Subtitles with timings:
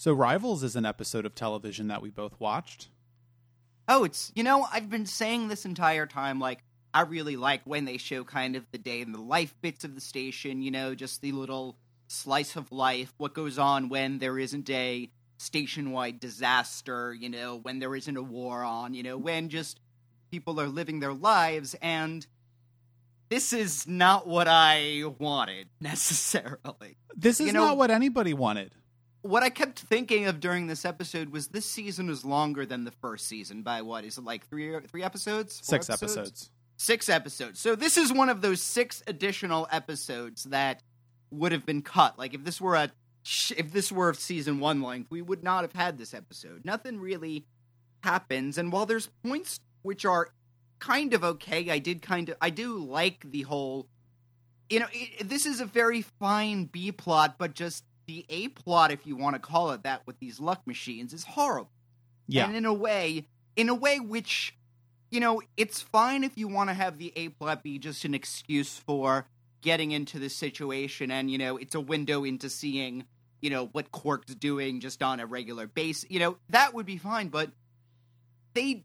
[0.00, 2.88] So, Rivals is an episode of television that we both watched.
[3.86, 6.60] Oh, it's you know I've been saying this entire time like
[6.94, 9.94] I really like when they show kind of the day in the life bits of
[9.94, 10.62] the station.
[10.62, 11.76] You know, just the little
[12.08, 17.12] slice of life, what goes on when there isn't a station-wide disaster.
[17.12, 18.94] You know, when there isn't a war on.
[18.94, 19.80] You know, when just
[20.30, 22.26] people are living their lives and
[23.28, 26.96] this is not what I wanted necessarily.
[27.14, 28.74] This is You know- not what anybody wanted.
[29.22, 32.90] What I kept thinking of during this episode was this season is longer than the
[32.90, 35.60] first season by what is it like three three episodes?
[35.62, 36.50] Six episodes.
[36.76, 37.60] Six episodes.
[37.60, 40.82] So this is one of those six additional episodes that
[41.30, 42.18] would have been cut.
[42.18, 42.90] Like if this were a
[43.56, 46.64] if this were season one length, we would not have had this episode.
[46.64, 47.44] Nothing really
[48.02, 50.28] happens, and while there's points which are
[50.78, 53.86] kind of okay, I did kind of I do like the whole.
[54.70, 58.90] You know, it, this is a very fine B plot, but just the A plot,
[58.90, 61.70] if you want to call it that, with these luck machines is horrible.
[62.26, 62.46] Yeah.
[62.46, 64.56] And in a way, in a way which,
[65.10, 68.14] you know, it's fine if you want to have the A plot be just an
[68.14, 69.26] excuse for
[69.62, 73.04] getting into this situation and, you know, it's a window into seeing,
[73.40, 76.04] you know, what Quark's doing just on a regular base.
[76.08, 77.50] You know, that would be fine, but
[78.54, 78.84] they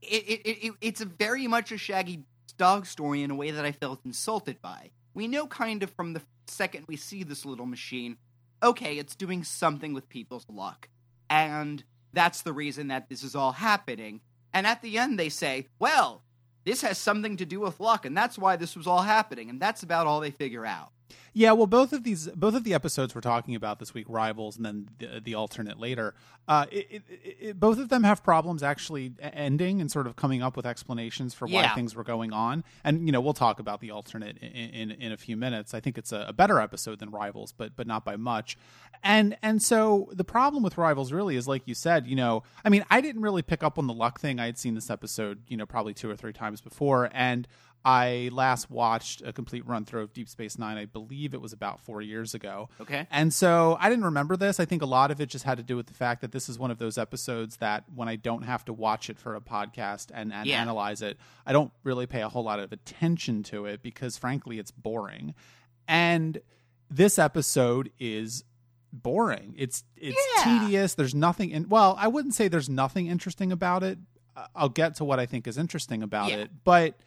[0.00, 2.24] it, it, it it's a very much a shaggy
[2.56, 4.92] dog story in a way that I felt insulted by.
[5.12, 8.16] We know kind of from the second we see this little machine,
[8.62, 10.88] okay, it's doing something with people's luck.
[11.28, 14.20] And that's the reason that this is all happening.
[14.52, 16.22] And at the end, they say, well,
[16.64, 19.50] this has something to do with luck, and that's why this was all happening.
[19.50, 20.90] And that's about all they figure out.
[21.36, 24.56] Yeah, well, both of these, both of the episodes we're talking about this week, rivals,
[24.56, 26.14] and then the, the alternate later,
[26.46, 27.02] uh, it, it,
[27.40, 31.34] it, both of them have problems actually ending and sort of coming up with explanations
[31.34, 31.74] for why Yeah.
[31.74, 32.62] things were going on.
[32.84, 35.74] And you know, we'll talk about the alternate in, in, in a few minutes.
[35.74, 38.56] I think it's a, a better episode than rivals, but but not by much.
[39.02, 42.68] And and so the problem with rivals really is like you said, you know, I
[42.68, 44.38] mean, I didn't really pick up on the luck thing.
[44.38, 47.48] I had seen this episode, you know, probably two or three times before, and
[47.86, 50.78] I last watched a complete run through of Deep Space Nine.
[50.78, 52.70] I believe it was about four years ago.
[52.80, 53.06] Okay.
[53.10, 54.58] And so I didn't remember this.
[54.58, 56.48] I think a lot of it just had to do with the fact that this
[56.48, 59.40] is one of those episodes that when I don't have to watch it for a
[59.40, 60.62] podcast and, and Yeah.
[60.62, 64.58] analyze it, I don't really pay a whole lot of attention to it because frankly
[64.58, 65.34] it's boring.
[65.86, 66.40] And
[66.88, 68.44] this episode is
[68.92, 69.54] boring.
[69.58, 70.60] It's it's Yeah.
[70.60, 70.94] tedious.
[70.94, 73.98] There's nothing in well, I wouldn't say there's nothing interesting about it.
[74.54, 76.36] I'll get to what I think is interesting about Yeah.
[76.38, 76.98] it, but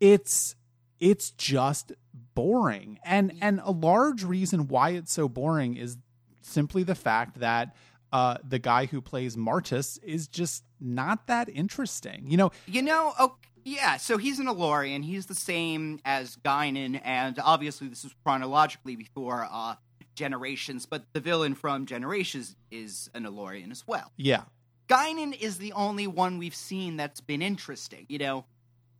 [0.00, 0.54] it's
[0.98, 1.92] it's just
[2.34, 2.98] boring.
[3.04, 5.98] And and a large reason why it's so boring is
[6.42, 7.74] simply the fact that
[8.12, 12.24] uh, the guy who plays Martus is just not that interesting.
[12.28, 15.02] You know, You know, oh, yeah, so he's an El-Aurian.
[15.02, 19.74] He's the same as Guinan, and obviously this is chronologically before uh,
[20.14, 24.12] Generations, but the villain from Generations is an El-Aurian as well.
[24.16, 24.44] yeah.
[24.88, 28.44] Guinan is the only one we've seen that's been interesting, you know?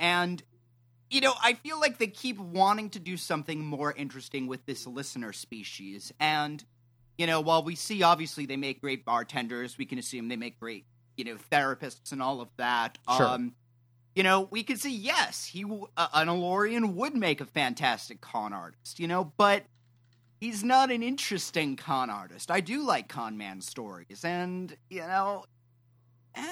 [0.01, 0.43] And,
[1.11, 4.87] you know, I feel like they keep wanting to do something more interesting with this
[4.87, 6.13] listener species.
[6.19, 6.65] And,
[7.17, 10.59] you know, while we see obviously they make great bartenders, we can assume they make
[10.59, 10.85] great,
[11.17, 12.99] you know, therapists and all of that.
[13.17, 13.27] Sure.
[13.27, 13.55] Um,
[14.15, 15.65] you know, we could say, yes, he,
[15.97, 19.65] uh, an El-Aurian would make a fantastic con artist, you know, but
[20.41, 22.51] he's not an interesting con artist.
[22.51, 25.45] I do like con man stories, and, you know,
[26.37, 26.43] eh,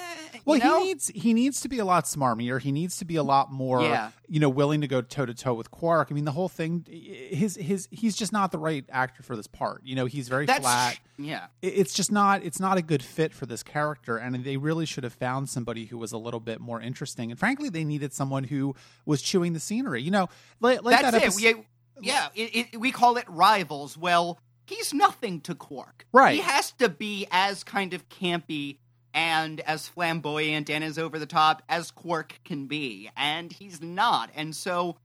[0.44, 0.80] Well, know?
[0.80, 2.60] he needs he needs to be a lot smarmier.
[2.60, 4.10] He needs to be a lot more, Yeah.
[4.28, 6.08] you know, willing to go toe to toe with Quark.
[6.10, 9.46] I mean, the whole thing, his his he's just not the right actor for this
[9.46, 9.82] part.
[9.84, 10.98] You know, he's very That's flat.
[11.18, 11.46] yeah.
[11.62, 15.04] It's just not it's not a good fit for this character, and they really should
[15.04, 17.30] have found somebody who was a little bit more interesting.
[17.30, 18.74] And frankly, they needed someone who
[19.06, 20.02] was chewing the scenery.
[20.02, 20.28] You know,
[20.60, 21.34] like, like That's that it.
[21.36, 21.64] We,
[22.00, 23.96] yeah, it, it, we call it rivals.
[23.96, 26.06] Well, he's nothing to Quark.
[26.12, 26.34] Right.
[26.34, 28.78] He has to be as kind of campy
[29.14, 34.30] and as flamboyant and as over the top as Quark can be, and he's not.
[34.34, 34.96] And so,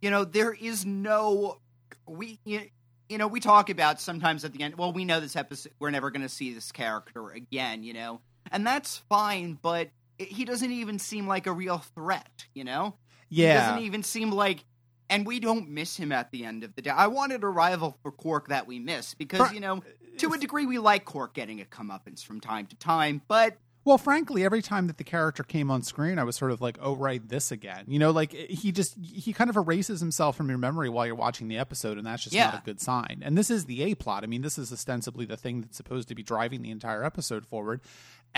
[0.00, 1.58] you know, there is no
[2.06, 2.40] we.
[2.44, 4.76] You know, we talk about sometimes at the end.
[4.76, 5.72] Well, we know this episode.
[5.78, 7.82] We're never going to see this character again.
[7.82, 8.20] You know,
[8.50, 9.58] and that's fine.
[9.60, 12.46] But he doesn't even seem like a real threat.
[12.54, 12.94] You know.
[13.28, 14.64] Yeah, he doesn't even seem like
[15.10, 16.90] and we don't miss him at the end of the day.
[16.90, 19.82] I wanted a rival for Quark that we miss because, you know,
[20.18, 23.96] to a degree we like Quark getting a comeuppance from time to time, but Well,
[23.96, 26.94] frankly, every time that the character came on screen, I was sort of like, "Oh,
[26.94, 30.50] right, this again." You know, like eh, he just he kind of erases himself from
[30.50, 33.22] your memory while you're watching the episode, and that's just not a good sign.
[33.24, 34.24] And this is the A plot.
[34.24, 37.46] I mean, this is ostensibly the thing that's supposed to be driving the entire episode
[37.46, 37.80] forward.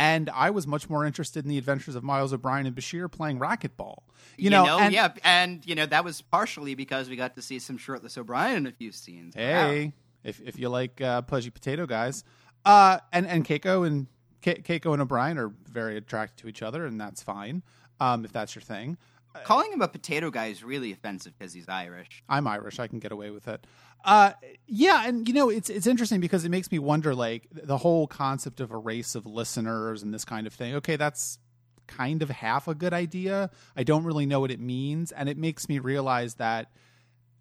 [0.01, 3.39] And I was much more interested in the adventures of Miles O'Brien and Bashir playing
[3.39, 3.99] racquetball.
[4.39, 7.59] You, know, and- yeah, and you know that was partially because we got to see
[7.59, 9.37] some shirtless O'Brien in a few scenes.
[9.37, 9.43] Wow.
[9.43, 9.93] Hey,
[10.25, 12.25] if if you like uh, pudgy potato guys,
[12.65, 14.07] Uh, and and Keiko and
[14.43, 17.63] Ke- Keiko and O'Brien are very attracted to each other, and that's fine.
[18.01, 18.97] Um, if that's your thing.
[19.45, 22.25] Calling him a potato guy is really offensive because he's Irish.
[22.29, 22.81] I'm Irish.
[22.81, 23.65] I can get away with it.
[24.05, 24.33] Uh,
[24.67, 28.07] yeah, and you know it's it's interesting because it makes me wonder, like the whole
[28.07, 30.75] concept of a race of listeners and this kind of thing.
[30.77, 31.39] Okay, that's
[31.87, 33.51] kind of half a good idea.
[33.77, 36.71] I don't really know what it means, and it makes me realize that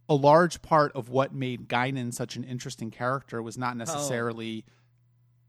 [0.09, 4.65] a large part of what made Guinan such an interesting character was not necessarily.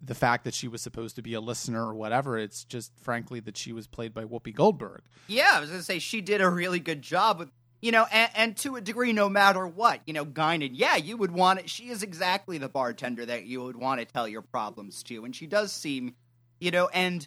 [0.02, 3.38] The fact that she was supposed to be a listener or whatever, it's just frankly
[3.40, 5.02] that she was played by Whoopi Goldberg.
[5.28, 7.50] Yeah, I was gonna say she did a really good job with
[7.81, 11.17] you know, and, and, to a degree, no matter what, you know, Guinan, yeah, you
[11.17, 11.71] would want it.
[11.71, 15.35] She is exactly the bartender that you would want to tell your problems to, and
[15.35, 16.15] she does seem,
[16.59, 17.27] you know, and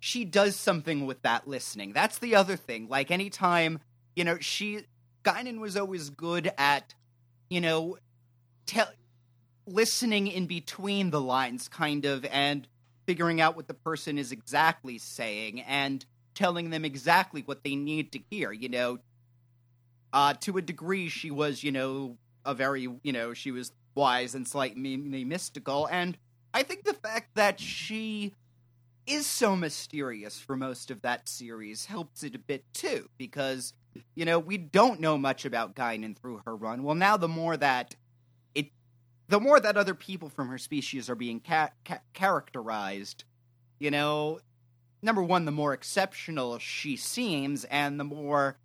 [0.00, 1.92] she does something with that listening.
[1.92, 2.88] That's the other thing.
[2.88, 3.78] Like anytime,
[4.16, 4.80] you know, she
[5.24, 6.94] Guinan was always good at,
[7.48, 7.98] you know,
[8.66, 8.88] tell
[9.66, 12.66] listening in between the lines, kind of, and
[13.06, 16.04] figuring out what the person is exactly saying and
[16.34, 18.50] telling them exactly what they need to hear.
[18.50, 18.98] You know,
[20.12, 24.34] uh, to a degree, she was, you know, a very, you know, she was wise
[24.34, 25.88] and slightly mystical.
[25.90, 26.18] And
[26.54, 28.34] I think the fact that she
[29.06, 33.74] is so mysterious for most of that series helps it a bit too, because,
[34.14, 36.82] you know, we don't know much about Guinan through her run.
[36.82, 37.96] Well, now the more that
[38.54, 38.68] it,
[39.28, 43.24] the more that other people from her species are being ca- ca- characterized,
[43.78, 44.40] you know,
[45.02, 48.56] number one, the more exceptional she seems, and the more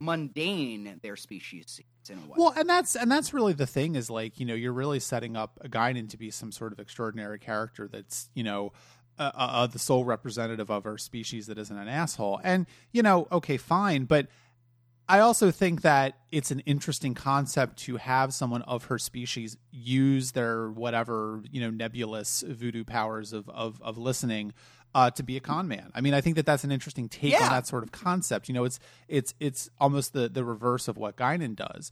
[0.00, 2.34] mundane their species seems in a way.
[2.36, 5.36] Well, and that's and that's really the thing is like you know you're really setting
[5.36, 8.72] up a Guinan to be some sort of extraordinary character that's you know
[9.18, 12.40] uh, uh, the sole representative of our species that isn't an asshole.
[12.42, 14.28] And you know, okay, fine, but
[15.08, 20.32] I also think that it's an interesting concept to have someone of her species use
[20.32, 24.54] their whatever you know nebulous voodoo powers of of, of listening
[24.94, 25.90] uh, to be a con man.
[25.94, 27.44] I mean, I think that that's an interesting take yeah.
[27.44, 28.48] on that sort of concept.
[28.48, 31.90] You know, it's it's it's almost the the reverse of what Guinan does.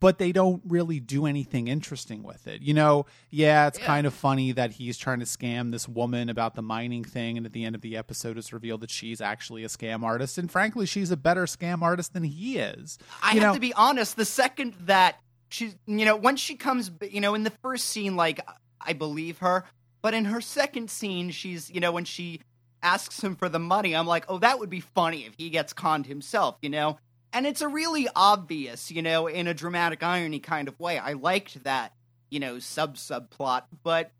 [0.00, 2.62] But they don't really do anything interesting with it.
[2.62, 3.84] You know, yeah, it's yeah.
[3.84, 7.44] kind of funny that he's trying to scam this woman about the mining thing, and
[7.44, 10.50] at the end of the episode, it's revealed that she's actually a scam artist, and
[10.50, 12.98] frankly, she's a better scam artist than he is.
[13.22, 14.16] I you have know, to be honest.
[14.16, 18.16] The second that she's, you know, when she comes, you know, in the first scene,
[18.16, 18.40] like
[18.80, 19.64] I believe her,
[20.04, 22.42] but in her second scene, she's, you know, when she
[22.82, 25.72] asks him for the money, I'm like, oh, that would be funny if he gets
[25.72, 26.98] conned himself, you know?
[27.32, 30.98] And it's a really obvious, you know, in a dramatic irony kind of way.
[30.98, 31.94] I liked that,
[32.28, 34.10] you know, sub subplot, but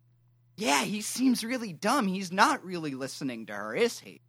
[0.56, 2.06] yeah, he seems really dumb.
[2.06, 4.22] He's not really listening to her, is he?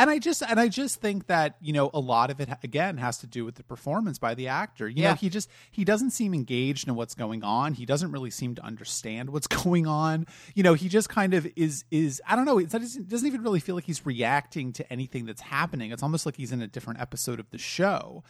[0.00, 2.96] And I just and I just think that you know a lot of it again
[2.96, 4.88] has to do with the performance by the actor.
[4.88, 5.10] You yeah.
[5.10, 7.74] know, he just he doesn't seem engaged in what's going on.
[7.74, 10.26] He doesn't really seem to understand what's going on.
[10.54, 12.58] You know, he just kind of is is I don't know.
[12.58, 15.92] It doesn't even really feel like he's reacting to anything that's happening.
[15.92, 18.24] It's almost like he's in a different episode of the show.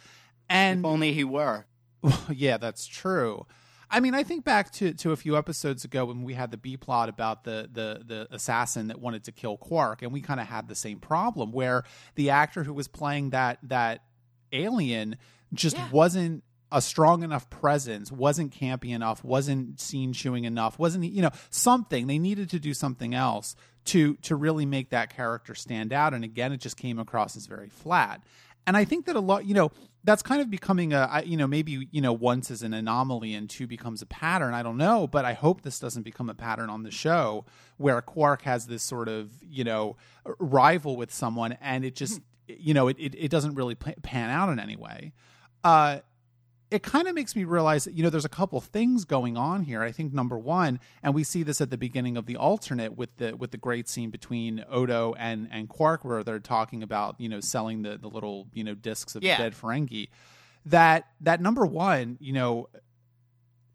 [0.49, 1.65] And if only he were.
[2.01, 3.45] Well, yeah, that's true.
[3.91, 6.57] I mean, I think back to, to a few episodes ago when we had the
[6.57, 10.39] B plot about the, the, the assassin that wanted to kill Quark, and we kind
[10.39, 11.83] of had the same problem where
[12.15, 14.03] the actor who was playing that that
[14.53, 15.17] alien
[15.53, 15.89] just yeah.
[15.91, 21.31] wasn't a strong enough presence, wasn't campy enough, wasn't scene chewing enough, wasn't you know
[21.49, 22.07] something.
[22.07, 23.55] They needed to do something else
[23.85, 26.13] to to really make that character stand out.
[26.13, 28.23] And again, it just came across as very flat.
[28.67, 29.71] And I think that a lot, you know,
[30.03, 33.49] that's kind of becoming a you know maybe you know once is an anomaly and
[33.49, 34.53] two becomes a pattern.
[34.53, 37.45] I don't know but i hope this doesn't become a pattern on the show
[37.77, 39.95] where quark has this sort of you know
[40.39, 44.49] rival with someone and it just you know it, it, it doesn't really pan out
[44.49, 45.13] in any way.
[45.63, 45.99] Uh
[46.71, 49.63] it kind of makes me realize that you know there's a couple things going on
[49.63, 49.83] here.
[49.83, 53.17] I think number one, and we see this at the beginning of the alternate with
[53.17, 57.27] the with the great scene between Odo and and Quark, where they're talking about you
[57.27, 59.37] know selling the the little you know discs of yeah.
[59.37, 60.09] dead Ferengi.
[60.65, 62.69] That that number one, you know,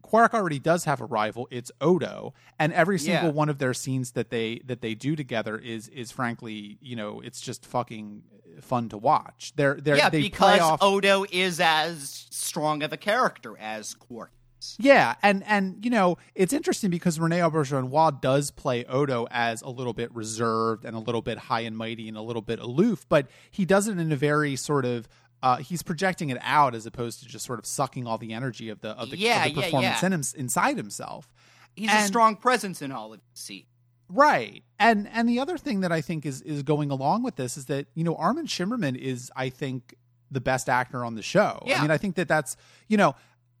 [0.01, 1.47] Quark already does have a rival.
[1.51, 3.33] It's Odo, and every single yeah.
[3.33, 7.19] one of their scenes that they that they do together is is frankly, you know,
[7.21, 8.23] it's just fucking
[8.61, 9.53] fun to watch.
[9.55, 10.81] They're they're yeah they because off...
[10.81, 14.31] Odo is as strong of a character as Quark.
[14.79, 19.69] Yeah, and and you know it's interesting because Rene Auberjonois does play Odo as a
[19.69, 23.05] little bit reserved and a little bit high and mighty and a little bit aloof,
[23.07, 25.07] but he does it in a very sort of
[25.43, 28.69] uh, he's projecting it out as opposed to just sort of sucking all the energy
[28.69, 30.05] of the of the, yeah, of the performance yeah, yeah.
[30.07, 31.29] In him, inside himself.
[31.75, 33.65] He's and, a strong presence in all of the
[34.09, 34.63] Right.
[34.79, 37.65] And and the other thing that I think is is going along with this is
[37.65, 39.95] that, you know, Armin Shimerman is I think
[40.31, 41.63] the best actor on the show.
[41.79, 43.15] I mean, I think that that's, you know,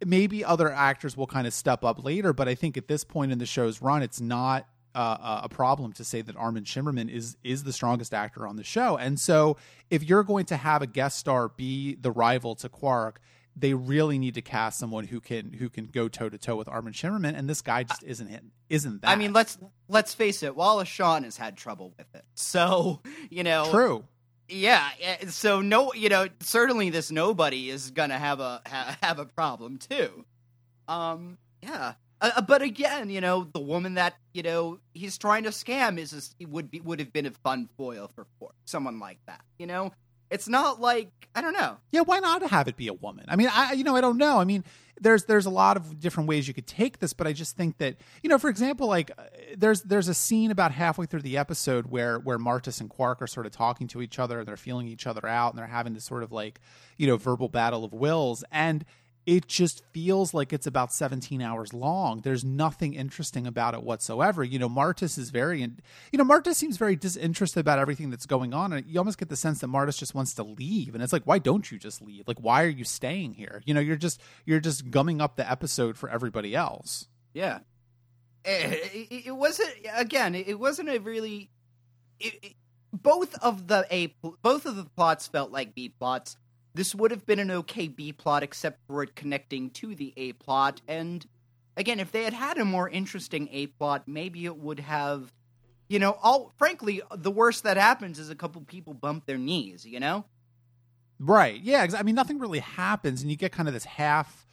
[0.05, 3.31] maybe other actors will kind of step up later, but I think at this point
[3.31, 4.67] in the show's run, it's not
[4.99, 8.63] uh, a problem to say that Armin Shimerman is is the strongest actor on the
[8.63, 8.97] show.
[8.97, 9.57] And so,
[9.89, 13.19] if you're going to have a guest star be the rival to Quark,
[13.55, 16.67] they really need to cast someone who can who can go toe to toe with
[16.67, 19.09] Armin Shimerman, and this guy just isn't him, isn't that?
[19.09, 20.55] I mean, let's let's face it.
[20.55, 24.05] Wallace Shawn has had trouble with it, so you know, true.
[24.49, 24.87] Yeah,
[25.27, 29.77] so no, you know, certainly this nobody is gonna have a ha- have a problem
[29.77, 30.25] too.
[30.87, 35.43] Um, yeah, uh, uh, but again, you know, the woman that you know he's trying
[35.43, 38.99] to scam is, is would be would have been a fun foil for, for someone
[38.99, 39.41] like that.
[39.59, 39.91] You know,
[40.31, 41.77] it's not like I don't know.
[41.91, 43.25] Yeah, why not have it be a woman?
[43.27, 44.39] I mean, I you know I don't know.
[44.39, 44.63] I mean,
[44.99, 47.77] there's there's a lot of different ways you could take this, but I just think
[47.77, 49.23] that you know, for example, like uh,
[49.55, 53.27] there's there's a scene about halfway through the episode where where Martus and Quark are
[53.27, 55.93] sort of talking to each other and they're feeling each other out and they're having
[55.93, 56.59] this sort of like
[56.97, 58.85] you know verbal battle of wills and
[59.27, 62.21] it just feels like it's about 17 hours long.
[62.21, 64.41] There's nothing interesting about it whatsoever.
[64.41, 68.53] You know, Martus is very, you know, Martus seems very disinterested about everything that's going
[68.53, 68.71] on.
[68.71, 70.95] And you almost get the sense that Martus just wants to leave.
[70.95, 72.25] And it's like, why don't you just leave?
[72.25, 73.61] Like, why are you staying here?
[73.65, 77.09] You know, you're just, you're just gumming up the episode for everybody else.
[77.33, 77.59] Yeah.
[78.45, 81.51] It, it, it wasn't, again, it wasn't a really,
[82.17, 82.53] it,
[82.93, 86.37] both of the A, both of the plots felt like B plots
[86.77, 90.33] this would have been an okay B plot, except for it connecting to the A
[90.33, 90.81] plot.
[90.87, 91.25] And
[91.75, 95.33] again, if they had had a more interesting A plot, maybe it would have,
[95.89, 99.85] you know, all frankly, the worst that happens is a couple people bump their knees,
[99.85, 100.25] you know?
[101.19, 101.59] Right.
[101.61, 101.87] Yeah.
[101.97, 104.45] I mean, nothing really happens, and you get kind of this half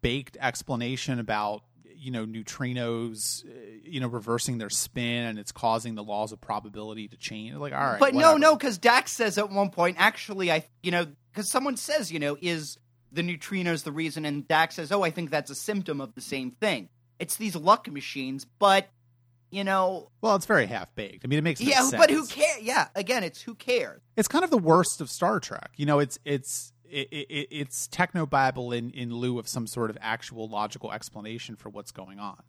[0.00, 1.62] baked explanation about
[2.02, 3.50] you know neutrinos uh,
[3.84, 7.72] you know reversing their spin and it's causing the laws of probability to change like
[7.72, 8.38] all right but whatever.
[8.38, 12.10] no no because dax says at one point actually i you know because someone says
[12.10, 12.78] you know is
[13.12, 14.24] the neutrinos the reason?
[14.24, 16.88] And dax says oh i think that's a symptom of the same thing.
[17.18, 18.88] It's these luck machines but
[19.50, 20.10] you know.
[20.22, 21.24] Well it's very half-baked.
[21.24, 21.96] I mean it makes no yeah sense.
[21.96, 24.00] but who cares yeah again it's who cares.
[24.16, 25.70] It's kind of the worst of star trek.
[25.76, 29.98] You know it's it's it, it, it's technobabble in, in lieu of some sort of
[30.00, 32.42] actual logical explanation for what's going on.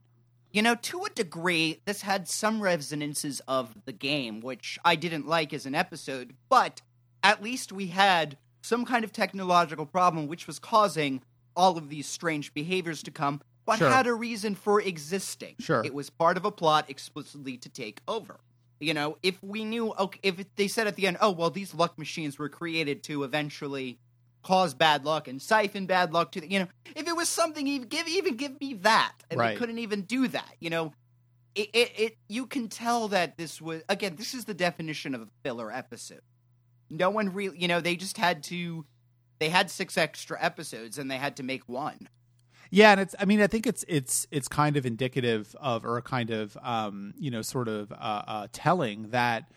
[0.52, 5.28] You know, to a degree, this had some resonances of the game, which I didn't
[5.28, 6.82] like as an episode, but
[7.24, 11.24] at least we had some kind of technological problem which was causing
[11.56, 13.90] all of these strange behaviors to come, but sure.
[13.90, 15.56] had a reason for existing.
[15.60, 15.84] Sure.
[15.84, 18.40] It was part of a plot explicitly to take over.
[18.80, 21.74] You know, if we knew, okay, if they said at the end, oh, well, these
[21.74, 23.98] luck machines were created to eventually
[24.44, 27.66] cause bad luck and siphon bad luck to the, you know if it was something
[27.68, 29.50] even give even give me that and right.
[29.50, 30.94] they couldn't even do that you know
[31.56, 35.22] it, it, it you can tell that this was again this is the definition of
[35.22, 36.22] a filler episode
[36.90, 38.86] no one really you know they just had to
[39.40, 42.10] they had six extra episodes and they had to make one
[42.70, 45.98] yeah and it's i mean i think it's it's it's kind of indicative of or
[45.98, 47.96] a kind of um you know sort of uh,
[48.28, 49.52] uh telling that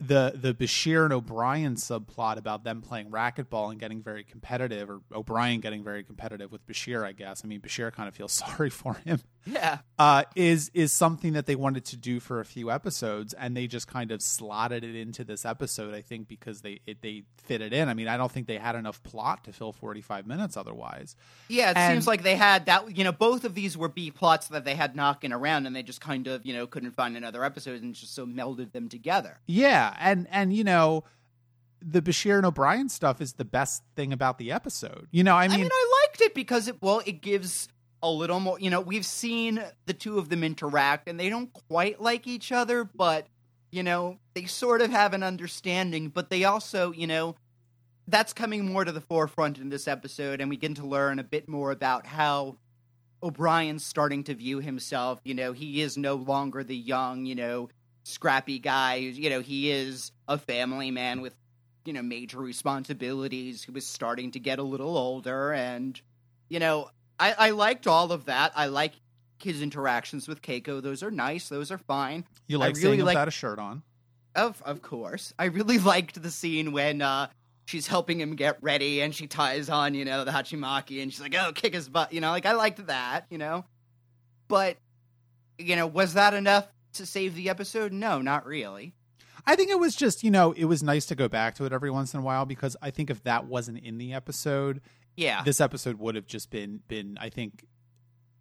[0.00, 5.00] the the Bashir and O'Brien subplot about them playing racquetball and getting very competitive, or
[5.12, 7.42] O'Brien getting very competitive with Bashir, I guess.
[7.44, 9.20] I mean, Bashir kind of feels sorry for him.
[9.46, 13.54] Yeah, uh, is is something that they wanted to do for a few episodes, and
[13.56, 15.94] they just kind of slotted it into this episode.
[15.94, 17.88] I think because they it, they fit it in.
[17.90, 21.14] I mean, I don't think they had enough plot to fill forty five minutes otherwise.
[21.48, 22.96] Yeah, it And- seems like they had that.
[22.96, 25.82] You know, both of these were B plots that they had knocking around, and they
[25.82, 29.40] just kind of you know couldn't find another episode and just so melded them together.
[29.46, 31.04] Yeah, and and you know,
[31.80, 35.08] the Bashir and O'Brien stuff is the best thing about the episode.
[35.10, 37.68] You know, I I mean, mean, I liked it because it well, it gives
[38.02, 38.58] a little more.
[38.60, 42.52] You know, we've seen the two of them interact, and they don't quite like each
[42.52, 43.26] other, but
[43.70, 46.08] you know, they sort of have an understanding.
[46.08, 47.34] But they also, you know,
[48.06, 51.24] that's coming more to the forefront in this episode, and we get to learn a
[51.24, 52.56] bit more about how
[53.22, 55.20] O'Brien's starting to view himself.
[55.24, 57.68] You know, he is no longer the young, you know,
[58.04, 58.96] scrappy guy.
[58.96, 61.34] You know, he is a family man with
[61.84, 66.00] you know major responsibilities he was starting to get a little older and
[66.48, 66.88] you know
[67.20, 68.52] i i liked all of that.
[68.54, 68.92] I like
[69.42, 70.82] his interactions with keiko.
[70.82, 71.48] Those are nice.
[71.48, 72.24] Those are fine.
[72.46, 73.82] You I like really seeing without a shirt on.
[74.34, 75.34] of of course.
[75.38, 77.28] I really liked the scene when uh
[77.66, 81.20] she's helping him get ready and she ties on you know the hachimaki and she's
[81.20, 83.64] like oh kick his butt you know like i liked that you know.
[84.48, 84.76] But
[85.58, 88.94] you know was that enough to save the episode no not really
[89.46, 91.72] I think it was just, you know, it was nice to go back to it
[91.74, 94.80] every once in a while because I think if that wasn't in the episode,
[95.16, 97.64] yeah this episode would have just been been I think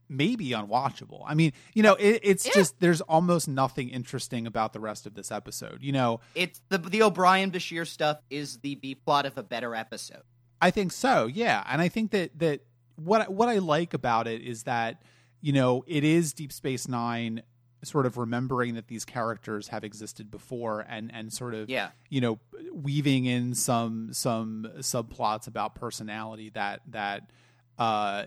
[0.07, 1.23] maybe unwatchable.
[1.25, 2.51] I mean, you know, it, it's Yeah.
[2.55, 5.79] just there's almost nothing interesting about the rest of this episode.
[5.81, 9.75] You know, it's the the O'Brien Bashir stuff is the B plot of a better
[9.75, 10.23] episode.
[10.61, 11.63] I think so, yeah.
[11.67, 12.61] And I think that that
[12.95, 15.01] what what I like about it is that
[15.41, 17.41] you know it is Deep Space Nine
[17.83, 21.89] sort of remembering that these characters have existed before and and sort of Yeah.
[22.09, 22.39] you know
[22.73, 27.29] weaving in some some subplots about personality that that
[27.77, 28.25] uh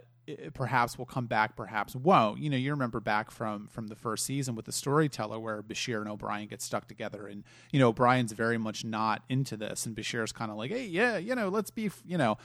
[0.55, 4.27] perhaps will come back perhaps won't you know you remember back from from the first
[4.27, 8.33] season with the storyteller where bashir and o'brien get stuck together and you know o'brien's
[8.33, 11.71] very much not into this and bashir's kind of like hey yeah you know let's
[11.71, 12.37] be f- you know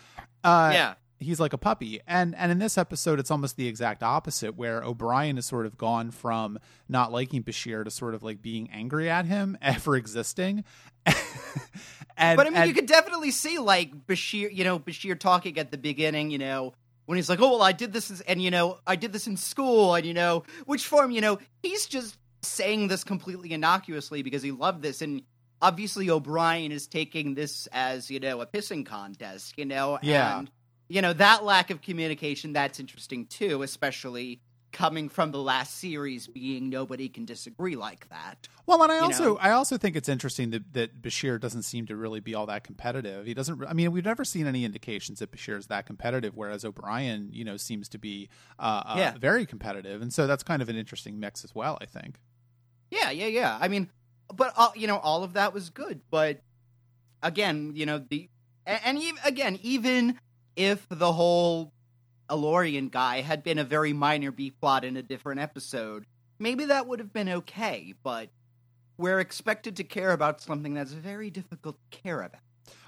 [0.43, 0.93] uh Yeah.
[1.21, 2.01] He's like a puppy.
[2.07, 5.77] And and in this episode it's almost the exact opposite where o'brien has sort of
[5.77, 6.59] gone from
[6.89, 10.63] not liking bashir to sort of like being angry at him for existing.
[12.17, 15.57] And But I mean, and- you could definitely see like Bashir, you know, Bashir talking
[15.57, 16.73] at the beginning, you know,
[17.05, 19.37] when he's like, "Oh well, I did this, and you know, I did this in
[19.37, 24.43] school, and you know, which form, you know, he's just saying this completely innocuously because
[24.43, 25.23] he loved this, and
[25.61, 30.39] obviously O'Brien is taking this as you know a pissing contest, you know, Yeah.
[30.39, 30.51] and
[30.91, 36.27] you know that lack of communication that's interesting too, especially coming from the last series
[36.27, 38.47] being nobody can disagree like that.
[38.65, 39.37] Well, and I also know?
[39.37, 42.63] I also think it's interesting that, that Bashir doesn't seem to really be all that
[42.63, 43.25] competitive.
[43.25, 43.65] He doesn't.
[43.67, 47.43] I mean, we've never seen any indications that Bashir is that competitive, whereas O'Brien, you
[47.43, 48.29] know, seems to be
[48.59, 49.13] uh, uh, Yeah.
[49.17, 51.77] very competitive, and so that's kind of an interesting mix as well.
[51.81, 52.19] I think.
[52.89, 53.57] Yeah, yeah, yeah.
[53.61, 53.89] I mean,
[54.33, 56.01] but uh, you know, all of that was good.
[56.09, 56.41] But
[57.23, 58.29] again, you know, the
[58.65, 60.19] and, and even again, even
[60.55, 61.73] if the whole
[62.29, 66.05] El-Aurian guy had been a very minor B plot in a different episode,
[66.39, 67.93] maybe that would have been okay.
[68.03, 68.29] But
[68.97, 72.41] we're expected to care about something that's very difficult to care about.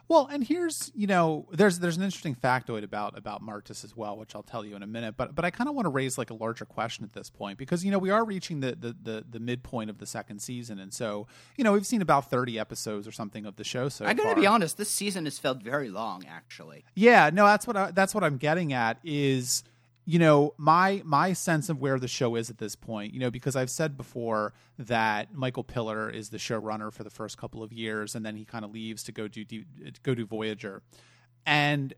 [0.07, 4.17] Well, and here's you know there's there's an interesting factoid about about Martus as well,
[4.17, 5.15] which I'll tell you in a minute.
[5.17, 7.57] But but I kind of want to raise like a larger question at this point
[7.57, 10.79] because you know we are reaching the, the the the midpoint of the second season,
[10.79, 14.05] and so you know we've seen about thirty episodes or something of the show so
[14.05, 16.85] I gotta be honest, this season has felt very long, actually.
[16.95, 19.63] Yeah, no, that's what I, that's what I'm getting at is
[20.05, 23.13] you know my my sense of where the show is at this point.
[23.13, 27.37] You know, because I've said before that Michael Piller is the showrunner for the first
[27.37, 29.45] couple of years, and then he kind of leaves to go do
[30.03, 30.81] go do Voyager,
[31.45, 31.93] and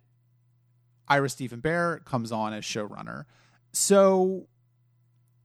[1.08, 3.26] Ira Steven Behr comes on as showrunner.
[3.72, 4.48] So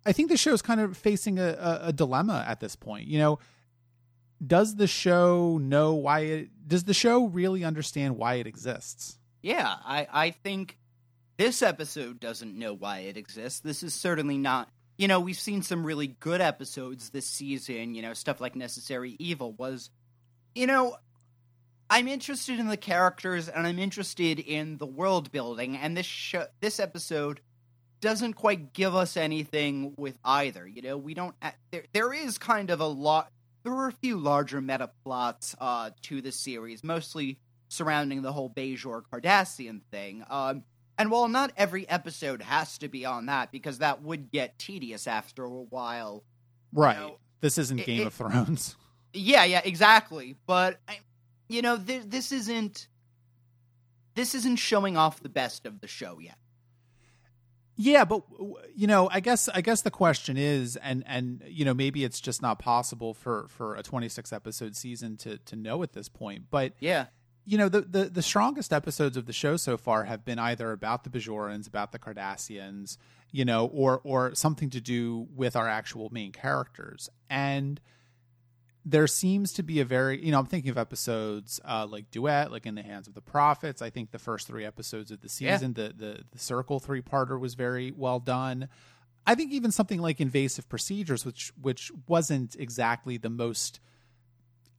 [0.05, 3.07] I think the show is kind of facing a, a, a dilemma at this point.
[3.07, 3.38] You know,
[4.44, 6.68] does the show know why it?
[6.68, 9.18] Does the show really understand why it exists?
[9.42, 10.77] Yeah, I, I think
[11.40, 13.61] this episode doesn't know why it exists.
[13.61, 14.68] This is certainly not.
[14.98, 17.94] You know, we've seen some really good episodes this season.
[17.94, 19.88] You know, stuff like Necessary Evil was.
[20.55, 20.96] You know,
[21.88, 26.44] I'm interested in the characters and I'm interested in the world building, and this show,
[26.61, 27.40] this episode
[28.03, 30.66] doesn't quite give us anything with either.
[30.66, 31.35] You know, we don't.
[31.70, 33.33] There, there is kind of a lot.
[33.62, 38.50] There were a few larger meta plots uh, to the series, mostly surrounding the whole
[38.50, 40.22] Bajor Cardassian thing.
[40.29, 40.64] Um,
[41.01, 45.07] and while not every episode has to be on that, because that would get tedious
[45.07, 46.25] after a while.
[46.73, 46.97] Right.
[46.99, 48.77] know, this isn't it- Game it- of Thrones.
[49.13, 50.37] Yeah, yeah, exactly.
[50.47, 51.01] But I,
[51.49, 52.87] you know, th- this isn't.
[54.15, 56.37] This isn't showing off the best of the show yet.
[57.77, 58.23] Yeah, but
[58.77, 62.21] you know, I guess I guess the question is, and and you know, maybe it's
[62.21, 66.45] just not possible for for a 26 episode season to to know at this point.
[66.51, 67.07] But Yeah,
[67.51, 70.71] you know, the the the strongest episodes of the show so far have been either
[70.71, 72.97] about the Bajorans, about the Cardassians,
[73.33, 77.11] you know, or or something to do with our actual main characters.
[77.29, 77.81] And
[78.85, 82.51] there seems to be a very, you know, I'm thinking of episodes uh, like Duet,
[82.53, 83.83] like In the Hands of the Prophets.
[83.83, 85.57] I think the first three episodes of the Yeah.
[85.57, 88.69] season, the, the the Circle three parter was very well done.
[89.27, 93.81] I think even something like Invasive Procedures, which which wasn't exactly the most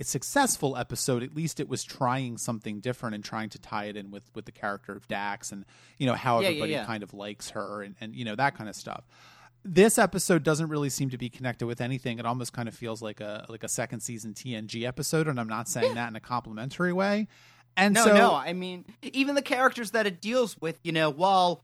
[0.04, 4.12] successful episode, at least it was trying something different and trying to tie it in
[4.12, 5.66] with with the character of Dax and
[5.98, 6.86] you know how Yeah, yeah, everybody yeah.
[6.86, 9.04] kind of likes her and, and you know that kind of stuff.
[9.64, 12.18] This episode doesn't really seem to be connected with anything.
[12.18, 15.50] It almost kind of feels like a like a second season TNG episode, and I'm
[15.50, 17.28] not saying that in a complimentary way.
[17.78, 18.34] And no, so, no.
[18.34, 21.64] I mean, even the characters that it deals with, you know, while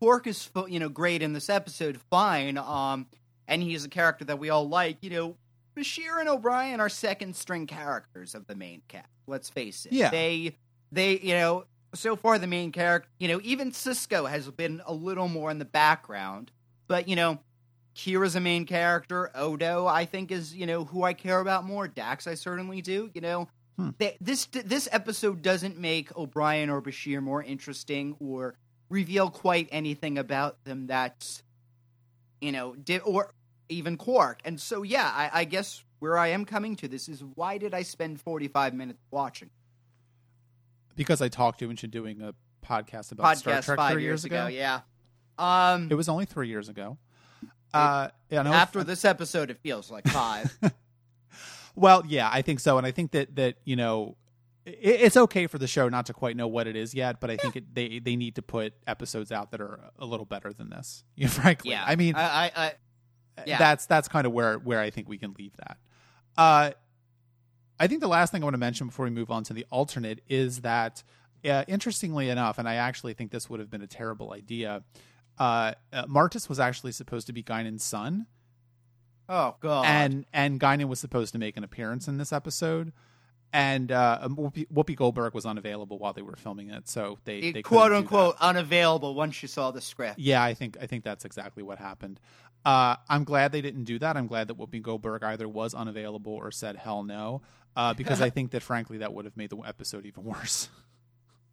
[0.00, 2.56] Quark is, you know, great in this episode, fine.
[2.56, 3.06] Um,
[3.48, 4.98] and he's a character that we all like.
[5.00, 5.36] You know,
[5.78, 9.06] Bashir and O'Brien are second string characters of the main cast.
[9.26, 9.92] Let's face it.
[9.92, 10.10] Yeah.
[10.10, 10.56] They,
[10.90, 11.64] they, you know,
[11.94, 15.58] so far the main character, you know, even Sisko has been a little more in
[15.58, 16.50] the background.
[16.86, 17.38] But you know,
[17.94, 19.30] Kira's a main character.
[19.34, 21.86] Odo, I think, is you know who I care about more.
[21.88, 23.10] Dax, I certainly do.
[23.14, 23.90] You know, Hmm.
[23.98, 28.54] they, this this episode doesn't make O'Brien or Bashir more interesting or
[28.88, 31.42] reveal quite anything about them that's
[32.40, 33.32] you know di- or
[33.68, 34.40] even Quark.
[34.44, 37.74] And so yeah, I, I guess where I am coming to this is why did
[37.74, 39.50] I spend forty five minutes watching
[40.96, 42.34] because I talked to him into doing a
[42.66, 44.46] podcast about Star Trek five three years years ago.
[44.46, 44.80] Yeah.
[45.38, 45.88] Um.
[45.90, 46.98] It was only three years ago.
[47.72, 50.56] Uh, yeah, no, After this episode, it feels like five.
[51.78, 54.16] Well, yeah, I think so, and I think that that you know
[54.66, 57.30] it, it's okay for the show not to quite know what it is yet, but
[57.30, 60.52] I think it, they they need to put episodes out that are a little better
[60.52, 61.04] than this.
[61.14, 62.72] You know, frankly, yeah, I mean, I, I, I
[63.46, 63.58] yeah.
[63.58, 65.76] that's that's kind of where where I think we can leave that.
[66.36, 66.70] Uh,
[67.80, 69.64] I think the last thing I want to mention before we move on to the
[69.70, 71.02] alternate is that,
[71.48, 74.82] uh, interestingly enough, and I actually think this would have been a terrible idea.
[75.38, 78.26] Uh, uh, Martus was actually supposed to be Guinan's son,
[79.28, 82.92] oh god, and and Guinan was supposed to make an appearance in this episode,
[83.52, 87.52] and uh, Whoopi, Whoopi Goldberg was unavailable while they were filming it, so they, It-
[87.54, 90.18] they quote unquote unavailable once you saw the script.
[90.18, 92.18] yeah, I think I think that's exactly what happened.
[92.64, 94.16] Uh, I'm glad they didn't do that.
[94.16, 97.40] I'm glad that Whoopi Goldberg either was unavailable or said hell no,
[97.76, 100.68] uh, because I think that frankly that would have made the episode even worse.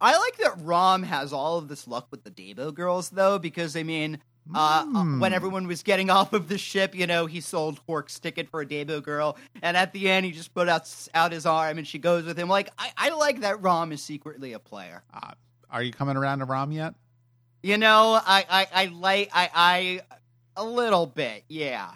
[0.00, 3.76] I like that Rom has all of this luck with the Dabo girls, though, because
[3.76, 4.18] I mean,
[4.54, 5.20] uh, Hmm.
[5.20, 8.60] when everyone was getting off of the ship, you know, he sold Quark's ticket for
[8.60, 11.86] a Dabo girl, and at the end, he just put out out his arm, and
[11.86, 12.48] she goes with him.
[12.48, 15.02] Like, I, I like that Rom is secretly a player.
[15.14, 15.32] Uh,
[15.70, 16.94] are you coming around to Rom yet?
[17.62, 20.00] You know, I, I, I like, I, I,
[20.56, 21.92] a little bit, yeah.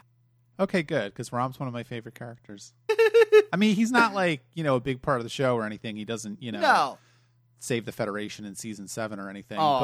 [0.59, 2.75] Okay, good, because Rom's one of my favorite characters.
[3.53, 5.97] I mean, he's not like you know a big part of the show or anything.
[5.97, 6.99] He doesn't you know No,
[7.59, 9.59] save the Federation in season seven or anything.
[9.59, 9.81] Aw.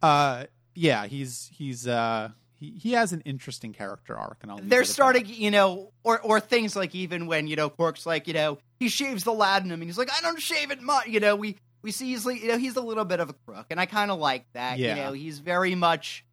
[0.00, 4.60] But uh, yeah, he's he's uh, he he has an interesting character arc, and I'll
[4.62, 8.34] they're starting, you know, or or things like even when you know Quark's like, you
[8.34, 11.08] know, he shaves the latinum, and he's like, I don't shave it much.
[11.08, 13.66] You know, we we see he's you know, he's a little bit of a crook,
[13.70, 14.78] and I kind of like that.
[14.78, 14.94] Yeah.
[14.96, 16.24] You know, he's very much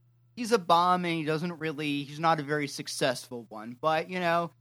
[0.41, 4.19] he's a bomb, and he doesn't really he's not a very successful one, but you
[4.19, 4.51] know.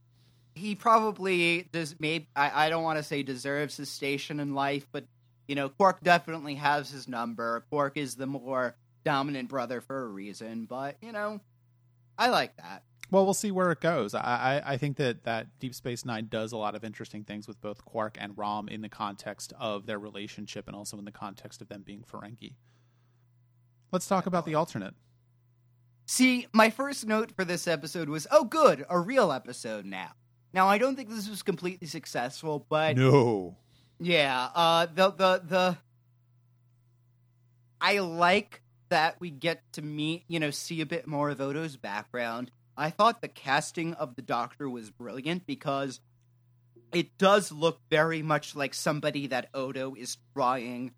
[0.53, 1.95] He probably does.
[1.97, 5.05] Maybe I, I don't want to say deserves his station in life, but
[5.47, 7.63] you know, Quark definitely has his number.
[7.69, 11.39] Quark is the more dominant brother for a reason, but you know,
[12.17, 12.83] I like that.
[13.11, 14.13] Well, we'll see where it goes.
[14.13, 14.19] I,
[14.65, 17.61] I I think that that Deep Space Nine does a lot of interesting things with
[17.61, 21.61] both Quark and Rom in the context of their relationship, and also in the context
[21.61, 22.55] of them being Ferengi.
[23.93, 24.95] Let's talk about the alternate.
[26.11, 30.11] See, my first note for this episode was, oh, good, a real episode now.
[30.51, 33.55] Now, I don't think this was completely successful, but No.
[33.97, 35.77] yeah, uh, the the the
[37.79, 41.77] I like that we get to meet, you know, see a bit more of Odo's
[41.77, 42.51] background.
[42.75, 46.01] I thought the casting of the Doctor was brilliant because
[46.91, 50.91] it does look very much like somebody that Odo is trying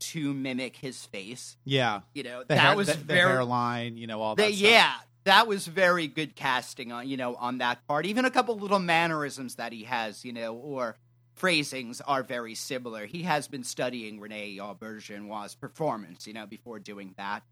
[0.00, 1.56] to mimic his face.
[1.64, 4.46] Yeah, You know, the that hair, was the, the very hairline, you know, all that.
[4.48, 4.70] the- stuff.
[4.70, 8.06] yeah, that was very good casting on you know on that part.
[8.06, 10.96] Even a couple little mannerisms that he has, you know, or
[11.34, 13.06] phrasings are very similar.
[13.06, 17.42] He has been studying Rene Auberjonois' performance, you know, before doing that.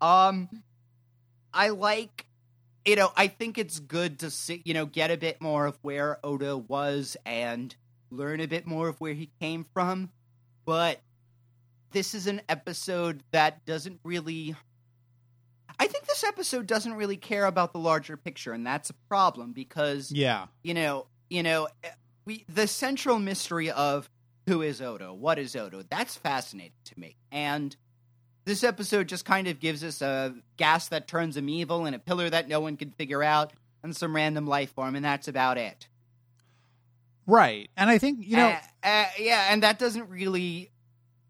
[0.00, 0.48] Um,
[1.54, 2.26] I like,
[2.84, 5.78] you know, I think it's good to see, you know, get a bit more of
[5.82, 7.74] where Odo was and
[8.10, 10.10] learn a bit more of where he came from.
[10.64, 11.00] But
[11.92, 14.54] this is an episode that doesn't really
[15.78, 19.52] I think this episode doesn't really care about the larger picture, and that's a problem
[19.52, 21.68] because Yeah, you know, you know,
[22.24, 24.08] we the central mystery of
[24.46, 27.76] who is Odo, what is Odo, that's fascinating to me, and
[28.46, 31.98] this episode just kind of gives us a gas that turns him evil and a
[31.98, 35.58] pillar that no one can figure out, and some random life form, and that's about
[35.58, 35.88] it.
[37.26, 37.68] right.
[37.76, 38.48] And I think you know,
[38.82, 40.70] Uh, uh, yeah, and that doesn't really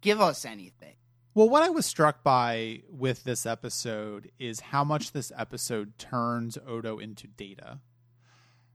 [0.06, 0.94] give us anything.
[1.34, 6.56] Well, what I was struck by with this episode is how much this episode turns
[6.66, 7.80] Odo into data.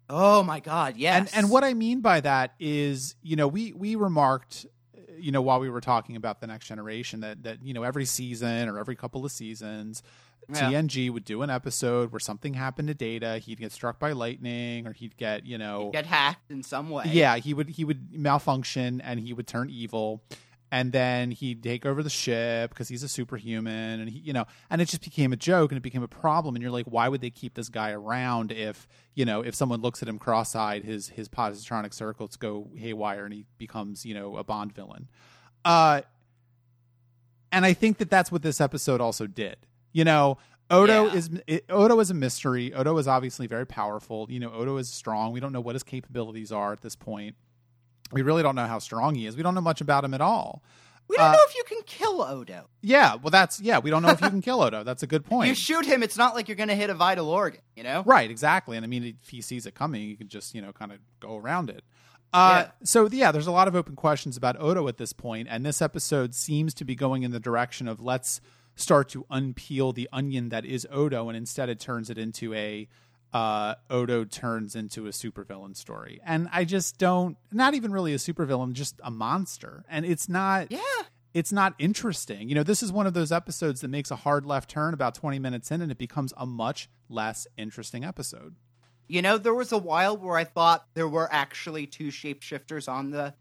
[0.09, 1.31] Oh my god, yes.
[1.33, 4.65] And and what I mean by that is, you know, we we remarked
[4.95, 7.83] uh, you know while we were talking about the next generation that that you know
[7.83, 10.03] every season or every couple of seasons
[10.49, 10.69] Yeah.
[10.71, 14.85] TNG would do an episode where something happened to Data, he'd get struck by lightning
[14.85, 17.05] or he'd get, you know, get hacked in some way.
[17.07, 20.21] yeah, he would he would malfunction and he would turn evil,
[20.71, 24.45] and then he'd take over the ship because he's a superhuman, and he you know,
[24.69, 27.09] and it just became a joke and it became a problem, and you're like, why
[27.09, 30.83] would they keep this guy around if you know if someone looks at him cross-eyed,
[30.83, 35.09] his his positronic circuits go haywire and he becomes you know a Bond villain,
[35.65, 36.01] uh,
[37.51, 39.57] and I think that that's what this episode also did.
[39.91, 40.37] You know,
[40.69, 41.13] Odo Yeah.
[41.13, 42.73] is it, Odo is a mystery.
[42.73, 44.27] Odo is obviously very powerful.
[44.29, 45.33] You know, Odo is strong.
[45.33, 47.35] We don't know what his capabilities are at this point.
[48.11, 49.35] We really don't know how strong he is.
[49.37, 50.63] We don't know much about him at all.
[51.07, 52.69] We don't Uh, know if you can kill Odo.
[52.81, 53.79] Yeah, well, that's yeah.
[53.79, 54.83] We don't know if you can kill Odo.
[54.83, 55.49] That's a good point.
[55.49, 58.03] You shoot him, it's not like you're going to hit a vital organ, you know?
[58.05, 58.77] Right, exactly.
[58.77, 60.99] And I mean, if he sees it coming, you can just you know kind of
[61.19, 61.83] go around it.
[62.33, 62.71] Uh, Yeah.
[62.85, 65.81] So yeah, there's a lot of open questions about Odo at this point, and this
[65.81, 68.39] episode seems to be going in the direction of let's
[68.75, 72.87] start to unpeel the onion that is Odo, and instead it turns it into a
[73.33, 76.19] uh, Odo turns into a supervillain story.
[76.25, 79.83] And I just don't, not even really a supervillain, just a monster.
[79.89, 80.79] And it's not, Yeah.
[81.33, 82.49] it's not interesting.
[82.49, 85.15] You know, this is one of those episodes that makes a hard left turn about
[85.15, 88.55] 20 minutes in and it becomes a much less interesting episode.
[89.07, 93.11] You know, there was a while where I thought there were actually two shapeshifters on
[93.11, 93.33] the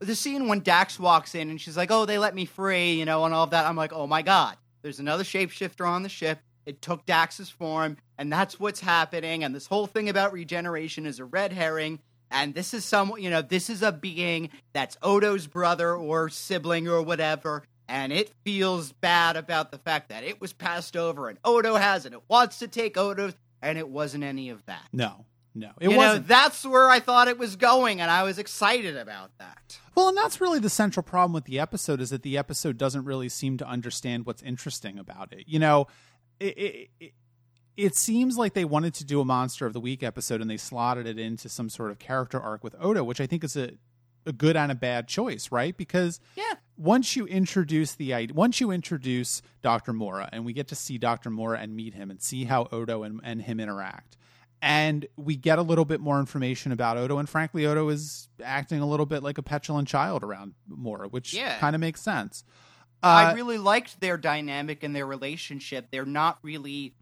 [0.00, 3.04] the scene when Dax walks in and she's like, "Oh, they let me free," you
[3.04, 3.64] know, and all of that.
[3.64, 6.40] I'm like, "Oh my god, there's another shapeshifter on the ship.
[6.66, 9.44] It took Dax's form, and that's what's happening.
[9.44, 12.00] And this whole thing about regeneration is a red herring."
[12.30, 16.88] And this is some, you know, this is a being that's Odo's brother or sibling
[16.88, 21.38] or whatever, and it feels bad about the fact that it was passed over and
[21.44, 25.26] Odo has, and it wants to take Odo's, and it wasn't any of that No,
[25.54, 26.22] no, it you wasn't.
[26.22, 29.78] know, that's where I thought it was going, and I was excited about that.
[29.94, 33.04] Well, and that's really the central problem with the episode is that the episode doesn't
[33.04, 35.44] really seem to understand what's interesting about it.
[35.46, 35.86] You know,
[36.40, 37.12] it, it, it,
[37.76, 40.56] it seems like they wanted to do a Monster of the Week episode and they
[40.56, 43.72] slotted it into some sort of character arc with Odo, which I think is a,
[44.26, 45.76] a good and a bad choice, right?
[45.76, 46.54] Because Yeah.
[46.76, 49.92] once you introduce the once you introduce Dr.
[49.92, 51.30] Mora and we get to see Dr.
[51.30, 54.16] Mora and meet him and see how Odo and, and him interact,
[54.62, 58.80] and we get a little bit more information about Odo, and frankly, Odo is acting
[58.80, 61.58] a little bit like a petulant child around Mora, which Yeah.
[61.58, 62.44] kind of makes sense.
[63.04, 65.88] I Uh, really liked their dynamic and their relationship.
[65.90, 66.94] They're not really,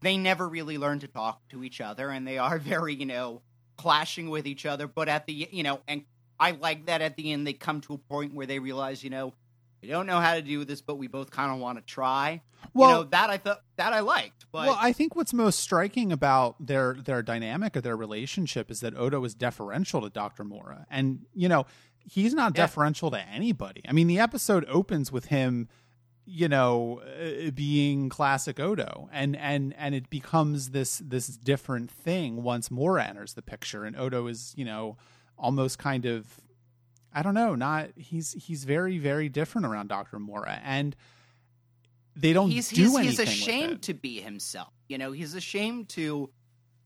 [0.00, 3.42] they never really learn to talk to each other, and they are very, you know,
[3.76, 4.86] clashing with each other.
[4.86, 6.04] But at the, you know, and
[6.38, 9.10] I like that at the end they come to a point where they realize, you
[9.10, 9.34] know,
[9.80, 12.42] we don't know how to do this, but we both kind of want to try.
[12.74, 15.60] Well- you know, that I thought that I liked, but well, I think what's most
[15.60, 20.42] striking about their their dynamic or their relationship is that Odo is deferential to Dr.
[20.44, 20.84] Mora.
[20.90, 21.66] And, you know,
[22.08, 22.62] he's not Yeah.
[22.66, 23.82] deferential to anybody.
[23.88, 25.68] I mean, the episode opens with him,
[26.24, 29.08] you know, uh, being classic Odo.
[29.12, 33.96] And and and it becomes this this different thing once Mora enters the picture and
[33.96, 34.96] Odo is, you know,
[35.38, 36.40] almost kind of
[37.12, 40.18] I don't know, not he's he's very very different around Dr.
[40.18, 40.94] Mora and
[42.14, 44.72] they don't he's do he's, anything he's ashamed to be himself.
[44.88, 46.30] You know, he's ashamed to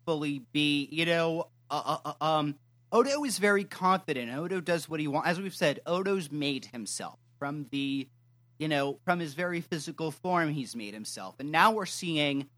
[0.04, 0.88] fully be.
[0.92, 2.56] You know, uh, uh, uh, um,
[2.92, 4.30] Odo is very confident.
[4.30, 5.28] Odo does what he wants.
[5.28, 8.06] As we've said, Odo's made himself from the,
[8.58, 10.50] you know, from his very physical form.
[10.50, 12.48] He's made himself, and now we're seeing.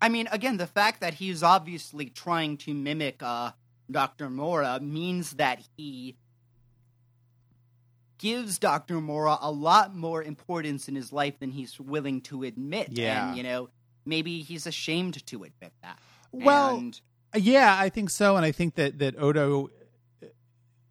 [0.00, 3.52] I mean, again, the fact that he's obviously trying to mimic uh,
[3.90, 6.16] Doctor Mora means that he
[8.18, 9.00] gives Dr.
[9.00, 12.88] Mora a lot more importance in his life than he's willing to admit.
[12.90, 13.28] Yeah.
[13.28, 13.68] And, you know,
[14.04, 15.98] maybe he's ashamed to admit that.
[16.30, 17.00] Well, and,
[17.34, 19.70] Yeah, I think so, and I think that that Odo.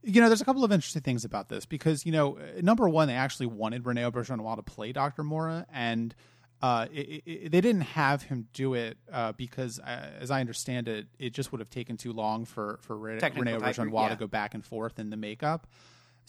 [0.04, 3.08] You know, there's a couple of interesting things about this because you know, number one,
[3.08, 6.16] they actually wanted Rene Auberjonois to play Doctor Mora, and
[6.62, 10.88] uh, it, it, they didn't have him do it uh, because, uh, as I understand
[10.88, 14.10] it, it just would have taken too long for for Rene, Technical Rene Auberjonois yeah.
[14.10, 15.68] to go back and forth in the makeup.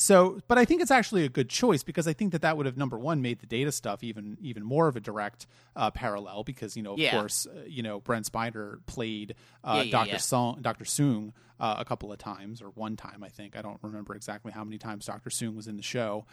[0.03, 2.67] So, but I think it's actually a good choice because I think that that would
[2.67, 6.43] have number one made the data stuff even even more of a direct uh, parallel
[6.43, 7.13] because you know of Yeah.
[7.13, 10.17] course uh, you know Brent Spiner played uh, Yeah, yeah, Doctor.
[10.17, 13.79] Soong Doctor Soong uh, a couple of times or one time I think I don't
[13.81, 16.27] remember exactly how many times Doctor Soong was in the show.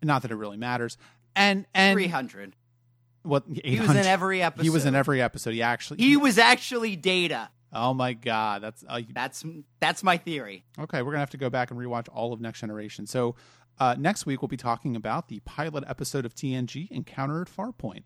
[0.00, 0.96] Not that it really matters.
[1.34, 2.54] And and 300.
[3.22, 4.62] what He was in every episode.
[4.62, 5.54] He was in every episode.
[5.54, 7.50] He actually He was actually Data.
[7.72, 9.44] Oh my god, that's uh, That's
[9.80, 10.64] that's my theory.
[10.78, 13.06] Okay, we're gonna have to go back and rewatch all of Next Generation.
[13.06, 13.36] So
[13.78, 18.04] uh, next week we'll be talking about the pilot episode of TNG Encounter at Farpoint.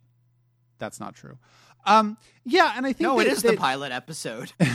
[0.78, 1.38] That's not true.
[1.86, 4.52] Um, yeah, and I think No, that, it is the pilot episode.
[4.60, 4.70] and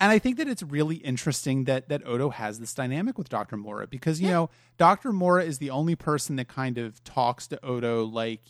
[0.00, 3.86] I think that it's really interesting that that Odo has this dynamic with Doctor Mora
[3.86, 8.04] because you know Doctor Mora is the only person that kind of talks to Odo
[8.04, 8.42] like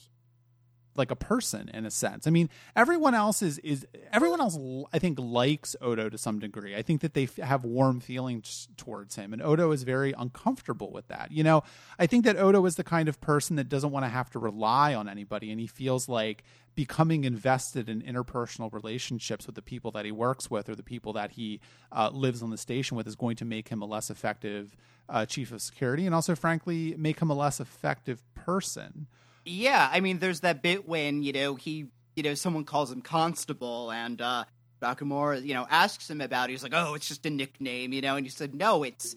[0.95, 2.27] like a person in a sense.
[2.27, 4.59] I mean, everyone else is is everyone else
[4.93, 6.77] I think likes Odo to some degree.
[6.77, 10.91] I think that they f- have warm feelings towards him and Odo is very uncomfortable
[10.91, 11.33] with that.
[11.33, 11.63] You know,
[11.99, 14.39] I think that Odo is the kind of person that doesn't want to have to
[14.39, 19.91] rely on anybody and he feels like becoming invested in interpersonal relationships with the people
[19.91, 23.07] that he works with or the people that he uh, lives on the station with
[23.07, 24.77] is going to make him a less effective
[25.09, 29.07] uh, chief of security and also frankly make him a less effective person.
[29.45, 33.03] Yeah, I mean, there's that bit when you know he, you know, someone calls him
[33.03, 34.45] Constable, and uh
[34.83, 36.49] Nakamura, you know, asks him about.
[36.49, 36.53] it.
[36.53, 39.15] He's like, "Oh, it's just a nickname," you know, and he said, "No, it's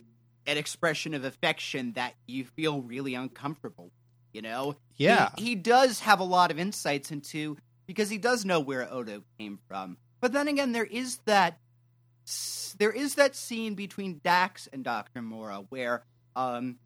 [0.48, 3.92] an expression of affection that you feel really uncomfortable."
[4.34, 5.30] You know, Yeah.
[5.38, 7.58] he, he does have a lot of insights into
[7.88, 9.98] because he does know where Odo came from.
[10.20, 11.58] But then again, there is that
[12.78, 16.04] there is that scene between Dax and Doctor Mora where
[16.36, 16.78] um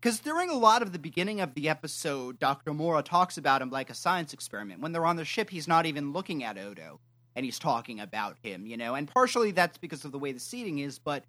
[0.00, 2.72] because during a lot of the beginning of the episode, Dr.
[2.72, 4.80] Mora talks about him like a science experiment.
[4.80, 7.00] When they're on the ship, he's not even looking at Odo
[7.34, 8.94] and he's talking about him, you know.
[8.94, 11.24] And partially that's because of the way the seating is, but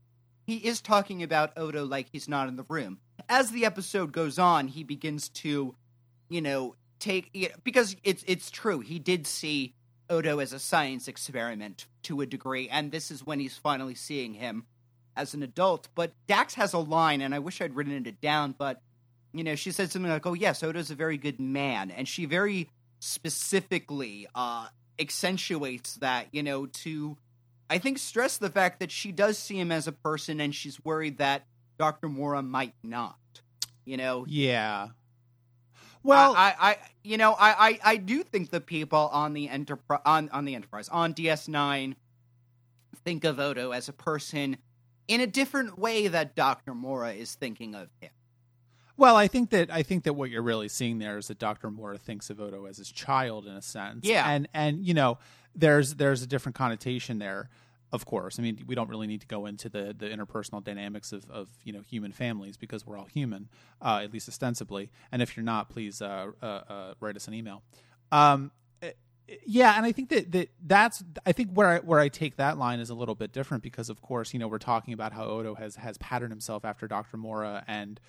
[0.46, 3.00] he is talking about Odo like he's not in the room.
[3.28, 5.76] As the episode goes on, he begins to,
[6.30, 7.32] you know, take
[7.64, 8.80] because it's it's true.
[8.80, 9.76] He did see
[10.10, 14.34] Odo as a science experiment to a degree, and this is when he's finally seeing
[14.34, 14.66] him
[15.16, 15.88] as an adult.
[15.96, 18.82] But Dax has a line, and I wish I'd written it down, but
[19.34, 22.26] you know, she said something like, "Oh yes, Odo's a very good man," and she
[22.26, 22.70] very
[23.00, 24.68] specifically uh,
[25.00, 27.18] accentuates that, you know, to
[27.70, 30.84] I think stress the fact that she does see him as a person, and she's
[30.84, 31.46] worried that
[31.78, 33.18] Doctor Mora might not.
[33.86, 34.90] You know, yeah.
[36.02, 39.50] Well, I, I, I you know, I, I, I do think the people on the
[39.50, 41.96] enterprise on on the enterprise on DS9
[43.06, 44.58] think of Odo as a person
[45.10, 46.74] in a different way that Dr.
[46.74, 48.12] Mora is thinking of him.
[48.96, 51.72] Well, I think that I think that what you're really seeing there is that Dr.
[51.72, 54.06] Mora thinks of Odo as his child in a sense.
[54.06, 54.30] Yeah.
[54.30, 55.18] And and you know,
[55.56, 57.50] there's there's a different connotation there,
[57.92, 58.38] of course.
[58.38, 61.48] I mean, we don't really need to go into the the interpersonal dynamics of, of
[61.64, 63.48] you know human families because we're all human,
[63.82, 64.92] uh, at least ostensibly.
[65.14, 67.64] And if you're not, please uh, uh, uh write us an email.
[68.12, 68.52] Um,
[69.46, 72.58] yeah, and I think that, that that's I think where I where I take that
[72.58, 75.26] line is a little bit different because of course you know we're talking about how
[75.26, 77.18] Odo has has patterned himself after Dr.
[77.18, 78.00] Mora and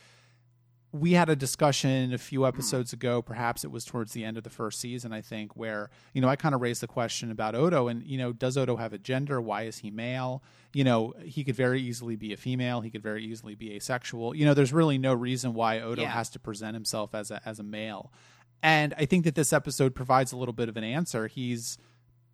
[0.93, 4.43] we had a discussion a few episodes ago perhaps it was towards the end of
[4.43, 7.55] the first season I think where you know I kind of raised the question about
[7.55, 11.15] Odo and you know does Odo have a gender why is he male you know
[11.23, 14.53] he could very easily be a female he could very easily be asexual you know
[14.53, 16.11] there's really no reason why Odo Yeah.
[16.11, 18.13] has to present himself as a as a male
[18.63, 21.27] and I think that this episode provides a little bit of an answer.
[21.27, 21.79] He's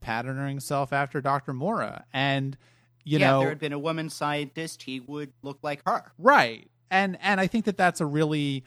[0.00, 1.52] patterning himself after Dr.
[1.52, 2.04] Mora.
[2.12, 2.56] And,
[3.04, 6.12] you yeah, know, if there had been a woman scientist, he would look like her.
[6.18, 6.68] right.
[6.88, 8.62] And, and I think that that's a really,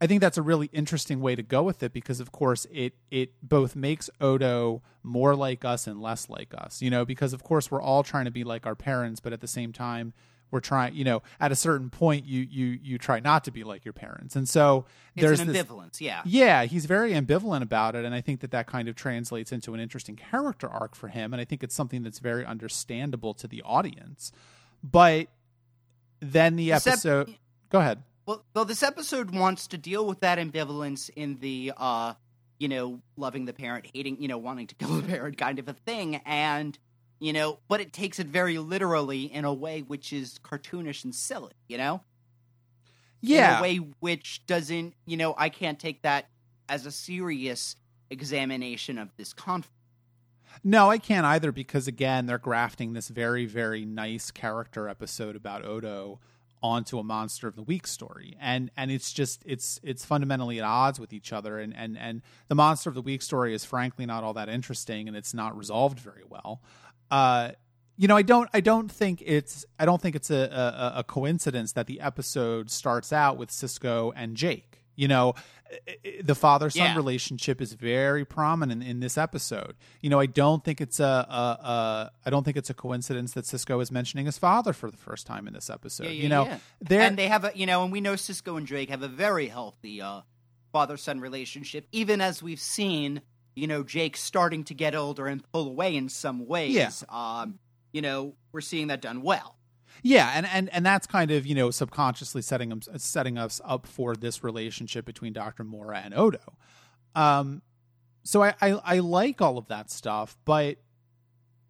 [0.00, 2.94] I think that's a really interesting way to go with it because, of course, it,
[3.10, 7.42] it both makes Odo more like us and less like us, you know, because, of
[7.42, 10.12] course, we're all trying to be like our parents, but at the same time,
[10.54, 13.62] we're trying, you know, at a certain point, you, you, you try not to be
[13.64, 14.36] like your parents.
[14.36, 16.22] And so It's there's this, ambivalence, yeah.
[16.24, 19.74] yeah, he's very ambivalent about it, and I think that that kind of translates into
[19.74, 23.46] an interesting character arc for him, and I think it's something that's very understandable to
[23.46, 24.32] the audience.
[24.82, 25.26] But
[26.20, 27.34] then the Except- episode,
[27.68, 28.02] go ahead.
[28.26, 32.14] Well, well, this episode wants to deal with that ambivalence in the, uh,
[32.58, 35.68] you know, loving the parent, hating, you know, wanting to kill the parent kind of
[35.68, 36.78] a thing, and
[37.20, 41.14] you know, but it takes it very literally in a way which is cartoonish and
[41.14, 42.02] silly, you know,
[43.20, 46.28] Yeah, in a way which doesn't, you know, I can't take that
[46.68, 47.76] as a serious
[48.10, 49.70] examination of this conflict.
[50.62, 55.64] no, I can't either because again, they're grafting this very, very nice character episode about
[55.64, 56.20] Odo
[56.62, 58.36] onto a monster of the week story.
[58.40, 61.58] And and it's just it's it's fundamentally at odds with each other.
[61.58, 65.06] And and and the monster of the week story is frankly not all that interesting
[65.08, 66.62] and it's not resolved very well
[67.10, 67.50] uh
[67.96, 71.04] you know i don't i don't think it's i don't think it's a a, a
[71.04, 74.80] coincidence that the episode starts out with Sisko and jake.
[74.96, 75.34] You know
[76.22, 76.94] the father son Yeah.
[76.96, 79.74] relationship is very prominent in this episode.
[80.00, 83.32] You know i don't think it's a, a, a i don't think it's a coincidence
[83.32, 86.04] that Sisko is mentioning his father for the first time in this episode.
[86.04, 86.58] Yeah, yeah, you know
[86.90, 89.48] and they have a, you know, and we know Sisko and Drake have a very
[89.48, 90.20] healthy uh,
[90.72, 93.20] father-son relationship, even as we've seen,
[93.54, 96.74] you know, Jake starting to get older and pull away in some ways.
[96.74, 96.90] Yeah.
[97.08, 97.58] Um,
[97.92, 99.56] you know, we're seeing that done well.
[100.02, 103.86] Yeah, and, and and that's kind of you know subconsciously setting them setting us up
[103.86, 106.40] for this relationship between Doctor Mora and Odo.
[107.14, 107.62] Um,
[108.22, 110.76] so I, I I like all of that stuff, but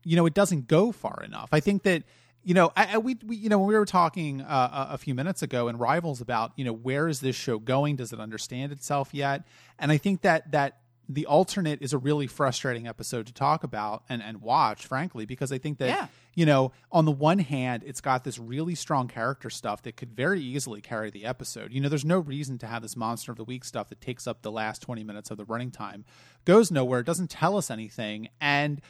[0.04, 1.50] you know it doesn't go far enough.
[1.52, 2.02] I think that
[2.42, 4.98] you know I, I we, we you know when we were talking uh, a a
[4.98, 7.96] few minutes ago in Rivals about you know where is this show going?
[7.96, 9.44] Does it understand itself yet?
[9.78, 14.04] And I think that that the alternate is a really frustrating episode to talk about
[14.08, 16.06] and and watch, frankly, because I think that Yeah.
[16.34, 20.12] you know, on the one hand, it's got this really strong character stuff that could
[20.12, 21.72] very easily carry the episode.
[21.72, 24.26] You know, there's no reason to have this monster of the week stuff that takes
[24.26, 26.04] up the last 20 minutes of the running time,
[26.44, 28.80] goes nowhere, doesn't tell us anything, and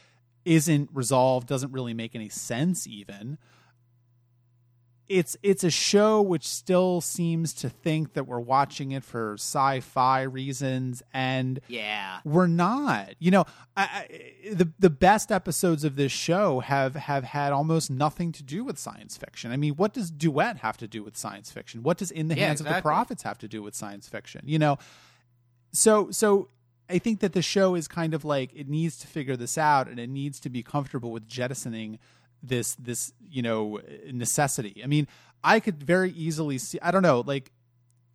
[0.45, 3.37] isn't resolved, doesn't really make any sense even.
[5.07, 10.23] It's it's a show which still seems to think that we're watching it for sci-fi
[10.23, 12.21] reasons and Yeah.
[12.25, 13.13] we're not.
[13.19, 13.45] You know,
[13.77, 18.41] I, I, the the best episodes of this show have have had almost nothing to
[18.43, 19.51] do with science fiction.
[19.51, 21.83] I mean, what does Duet have to do with science fiction?
[21.83, 22.81] What does In the Yeah, Hands of the.
[22.81, 24.41] Prophets have to do with science fiction?
[24.45, 24.77] You know,
[25.71, 26.49] so so
[26.89, 29.87] I think that the show is kind of like it needs to figure this out
[29.87, 31.99] and it needs to be comfortable with jettisoning
[32.47, 33.79] this this you know
[34.11, 34.81] necessity.
[34.83, 35.07] I mean,
[35.43, 36.79] I could very easily see.
[36.81, 37.51] I don't know, like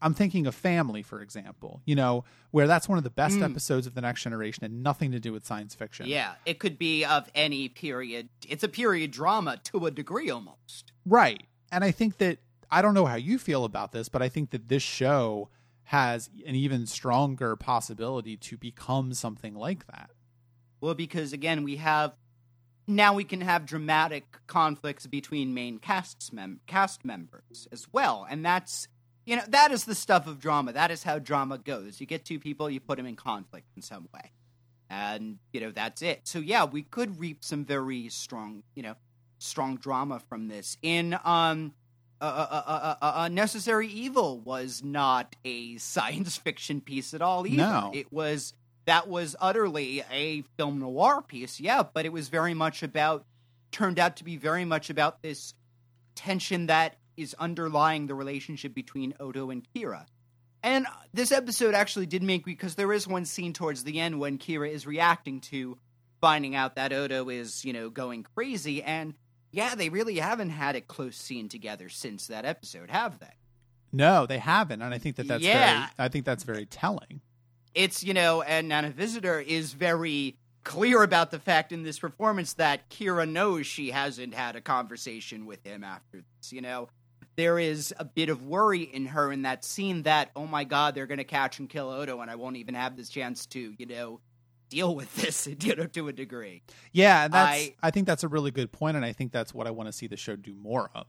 [0.02, 3.50] I'm thinking of Family, for example, you know, where that's one of the best Mm.
[3.50, 6.06] episodes of The Next Generation and nothing to do with science fiction.
[6.06, 8.30] Yeah, it could be of any period.
[8.48, 10.92] It's a period drama to a degree almost.
[11.04, 11.42] Right.
[11.70, 12.38] And I think that,
[12.70, 15.50] I don't know how you feel about this, but I think that this show
[15.84, 20.10] has an even stronger possibility to become something like that.
[20.80, 22.14] Well, because again, we have
[22.96, 28.44] now we can have dramatic conflicts between main casts mem- cast members as well, and
[28.44, 28.88] that's
[29.24, 30.72] you know that is the stuff of drama.
[30.72, 32.00] That is how drama goes.
[32.00, 34.32] You get two people, you put them in conflict in some way,
[34.88, 36.20] and you know that's it.
[36.24, 38.94] So yeah, we could reap some very strong you know
[39.38, 40.76] strong drama from this.
[40.82, 41.74] In um.
[42.22, 47.46] Uh, uh, uh, uh, uh, Necessary Evil was not a science fiction piece at all
[47.46, 47.56] either.
[47.56, 47.92] No.
[47.94, 48.52] It was
[48.86, 53.24] that was utterly a film noir piece, yeah, but it was very much about
[53.72, 55.54] turned out to be very much about this
[56.14, 60.06] tension that is underlying the relationship between Odo and Kira.
[60.62, 64.38] And this episode actually did make because there is one scene towards the end when
[64.38, 65.78] Kira is reacting to
[66.20, 69.14] finding out that Odo is, you know, going crazy and
[69.52, 73.32] yeah, they really haven't had a close scene together since that episode, have they?
[73.92, 75.80] No, they haven't, and I think that that's Yeah.
[75.80, 75.90] very.
[75.98, 77.20] I think that's very telling.
[77.74, 82.54] It's you know and Nana Visitor is very clear about the fact in this performance
[82.54, 86.88] that Kira knows she hasn't had a conversation with him after this you know
[87.36, 90.94] there is a bit of worry in her in that scene that oh my god
[90.94, 93.74] they're going to catch and kill Odo and I won't even have this chance to
[93.78, 94.20] you know
[94.68, 96.62] deal with this you know to a degree
[96.92, 97.58] Yeah, that's.
[97.58, 99.88] I- I, think that's a really good point, and I think that's what I want
[99.88, 101.06] to see the show do more of.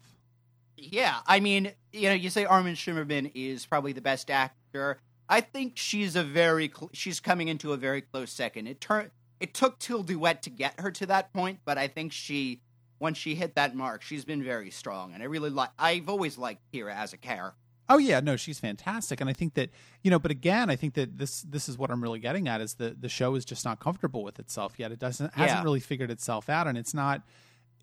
[0.78, 4.98] Yeah, I mean, you know, you say Armin Shimerman is probably the best actor.
[5.30, 8.68] I think she's a very cl- she's coming into a very close second.
[8.68, 12.12] It turned it took Till Duet to get her to that point, but I think
[12.12, 12.62] she
[13.00, 15.72] once she hit that mark, she's been very strong, and I really like.
[15.80, 17.58] I've always liked Kira as a character.
[17.90, 19.70] Oh yeah, no, she's fantastic, and I think that
[20.04, 20.20] you know.
[20.20, 22.96] But again, I think that this this is what I'm really getting at is the
[22.98, 24.92] the show is just not comfortable with itself yet.
[24.92, 27.24] It doesn't hasn't really figured itself out, and it's not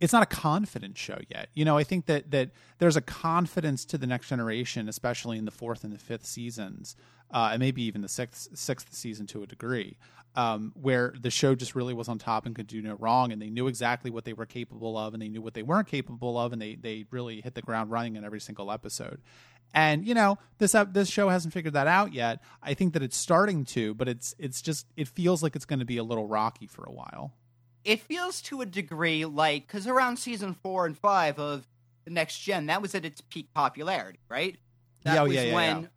[0.01, 1.49] it's not a confident show yet.
[1.55, 5.45] You know, I think that that there's a confidence to the next generation, especially in
[5.45, 6.97] the fourth and the fifth seasons,
[7.33, 9.97] uh, and maybe even the sixth sixth season to a degree,
[10.37, 13.43] um, where the show just really was on top and could do no wrong, and
[13.43, 16.39] they knew exactly what they were capable of, and they knew what they weren't capable
[16.39, 19.21] of, and they they really hit the ground running in every single episode.
[19.75, 22.41] And you know this ep- this show hasn't figured that out yet.
[22.63, 25.81] I think that it's starting to, but it's it's just it feels like it's going
[25.81, 27.33] to be a little rocky for a while.
[27.85, 31.67] It feels to a degree like because around season four and five of
[32.05, 34.57] the next gen, that was at its peak popularity, right?
[35.05, 35.89] That oh, was yeah, yeah, when yeah.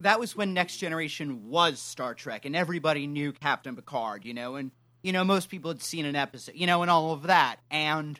[0.00, 4.56] that was when Next Generation was Star Trek, and everybody knew Captain Picard, you know,
[4.56, 4.70] and
[5.02, 7.56] you know most people had seen an episode, you know, and all of that.
[7.70, 8.18] And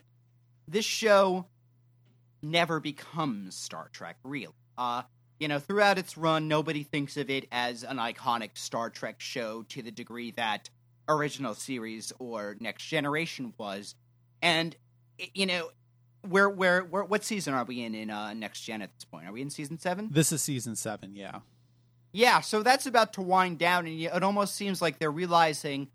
[0.67, 1.45] this show
[2.41, 4.53] never becomes Star Trek, really.
[4.77, 5.03] Uh,
[5.39, 9.63] you know, throughout its run, nobody thinks of it as an iconic Star Trek show
[9.69, 10.69] to the degree that
[11.07, 13.95] original series or Next Generation was.
[14.41, 14.75] And
[15.33, 15.69] you know,
[16.21, 19.27] where where where what season are we in in uh, Next Gen at this point?
[19.27, 20.09] Are we in season seven?
[20.11, 21.39] This is season seven, yeah.
[22.11, 25.89] Yeah, so that's about to wind down, and it almost seems like they're realizing,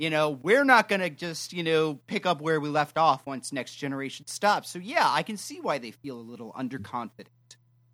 [0.00, 3.24] you know, we're not going to just, you know, pick up where we left off
[3.24, 4.70] once Next Generation stops.
[4.70, 7.28] So yeah, I can see why they feel a little underconfident.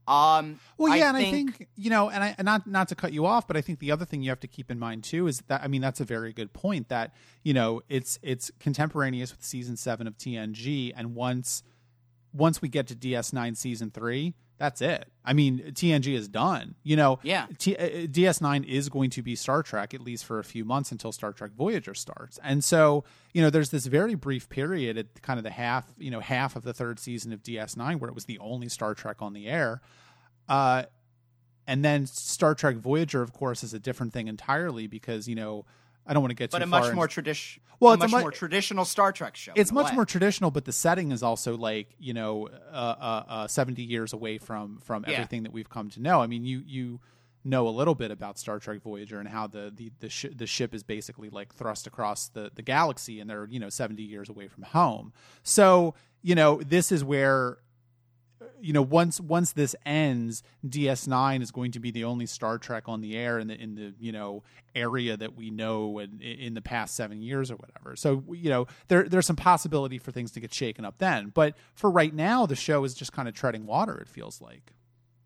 [0.08, 2.88] Um, Well, I yeah, and think- I think you know, and I and not not
[2.88, 4.78] to cut you off, but I think the other thing you have to keep in
[4.78, 8.18] mind too is that I mean that's a very good point that you know it's
[8.22, 11.62] it's contemporaneous with season seven of TNG, and once
[12.32, 15.08] once we get to DS9 season three, that's it.
[15.24, 16.74] I mean TNG is done.
[16.82, 17.46] You know, Yeah.
[17.58, 20.92] T- uh, DS9 is going to be Star Trek at least for a few months
[20.92, 23.04] until Star Trek Voyager starts, and so
[23.34, 26.56] you know there's this very brief period at kind of the half you know half
[26.56, 29.46] of the third season of DS9 where it was the only Star Trek on the
[29.46, 29.80] air.
[30.48, 30.84] Uh,
[31.66, 35.64] and then Star Trek Voyager, of course, is a different thing entirely because you know
[36.06, 38.08] I don't want to get but too a much more tradition, Well, a it's a
[38.08, 39.52] much more traditional Star Trek show.
[39.56, 43.46] It's much more traditional, but the setting is also like you know uh, uh, uh,
[43.48, 45.14] seventy years away from from Yeah.
[45.14, 46.20] everything that we've come to know.
[46.22, 47.00] I mean, you you
[47.44, 50.46] know a little bit about Star Trek Voyager and how the the the, sh- the
[50.46, 54.28] ship is basically like thrust across the the galaxy, and they're you know seventy years
[54.28, 55.12] away from home.
[55.42, 57.58] So you know this is where
[58.60, 62.84] you know once once this ends ds9 is going to be the only star trek
[62.86, 64.42] on the air in the in the you know
[64.74, 67.96] area that we know in, in the past seven years or whatever.
[67.96, 71.30] So you know there there's some possibility for things to get shaken up then.
[71.34, 74.74] But for right now the show is just kind of treading water it feels like.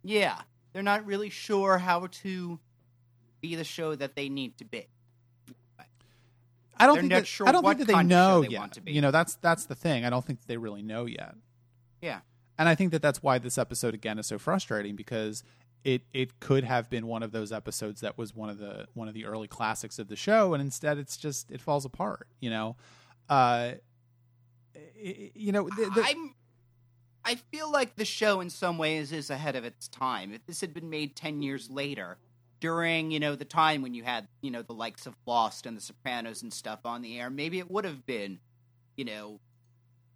[0.05, 0.39] Yeah,
[0.73, 2.61] they're not really sure how to
[3.41, 4.87] be the show that they need to be.
[6.79, 8.43] i don't They're think that, sure i don't think that they kind of show know
[8.43, 8.61] they yet.
[8.61, 8.93] want to be.
[8.93, 10.05] you know that's that's the thing.
[10.05, 11.35] I don't think they really know yet.
[12.01, 12.21] Yeah.
[12.61, 15.43] And i think that that's why this episode again is so frustrating because
[15.85, 19.09] it it could have been one of those episodes that was one of the one
[19.09, 22.27] of the early classics of the show, and instead it's just it falls apart.
[22.41, 22.77] You know,
[23.29, 23.73] uh,
[25.35, 26.35] you know, the, the, I'm.
[27.23, 30.33] I feel like the show, in some ways, is ahead of its time.
[30.33, 32.19] If this had been made ten years later,
[32.61, 35.77] during you know the time when you had you know the likes of Lost and
[35.77, 38.39] The Sopranos and stuff on the air, maybe it would have been,
[38.97, 39.41] you know,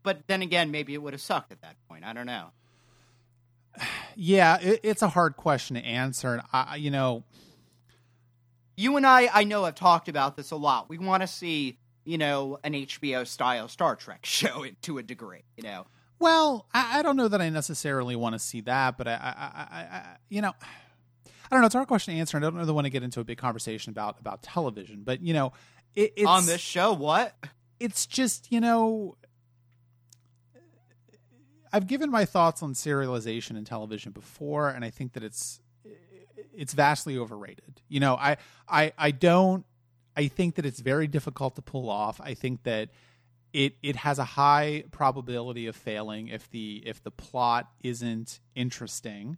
[0.04, 2.04] but then again, maybe it would have sucked at that point.
[2.04, 2.50] I don't know.
[4.16, 7.24] Yeah, it, it's a hard question to answer, and I, you know,
[8.76, 10.88] you and I, I know, have talked about this a lot.
[10.88, 15.42] We want to see, you know, an HBO style Star Trek show to a degree,
[15.56, 15.86] you know.
[16.20, 19.78] Well, I, I don't know that I necessarily want to see that, but I, I,
[19.78, 20.52] I, you know,
[21.26, 21.66] I don't know.
[21.66, 22.36] It's a hard question to answer.
[22.36, 25.34] I don't really want to get into a big conversation about about television, but you
[25.34, 25.52] know,
[25.94, 26.92] it, it's on this show.
[26.92, 27.36] What?
[27.78, 29.16] It's just you know,
[31.74, 35.60] I've given my thoughts on serialization in television before, and I think that it's
[36.56, 37.82] it's vastly overrated.
[37.88, 38.36] You know, I
[38.68, 39.66] I I don't.
[40.16, 42.20] I think that it's very difficult to pull off.
[42.20, 42.90] I think that
[43.52, 49.36] it it has a high probability of failing if the if the plot isn't interesting,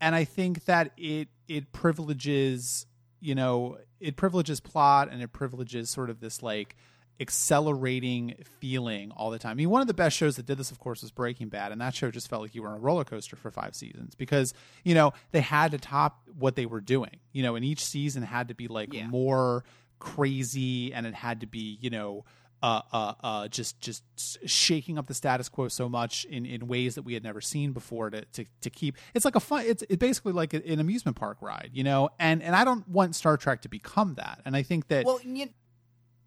[0.00, 2.86] and I think that it it privileges
[3.20, 6.74] you know it privileges plot and it privileges sort of this like
[7.20, 9.52] accelerating feeling all the time.
[9.52, 11.72] I mean, one of the best shows that did this, of course, was Breaking Bad,
[11.72, 14.14] and that show just felt like you were on a roller coaster for five seasons
[14.14, 14.52] because
[14.84, 17.20] you know they had to top what they were doing.
[17.32, 19.06] You know, and each season had to be like Yeah.
[19.06, 19.64] more
[19.98, 22.24] crazy, and it had to be you know.
[22.62, 24.02] Uh, uh, uh, just just
[24.46, 27.72] shaking up the status quo so much in, in ways that we had never seen
[27.72, 30.80] before to, to, to keep it's like a fun it's, it's basically like a- an
[30.80, 34.40] amusement park ride you know and and I don't want Star Trek to become that
[34.46, 35.50] and I think that Well, you,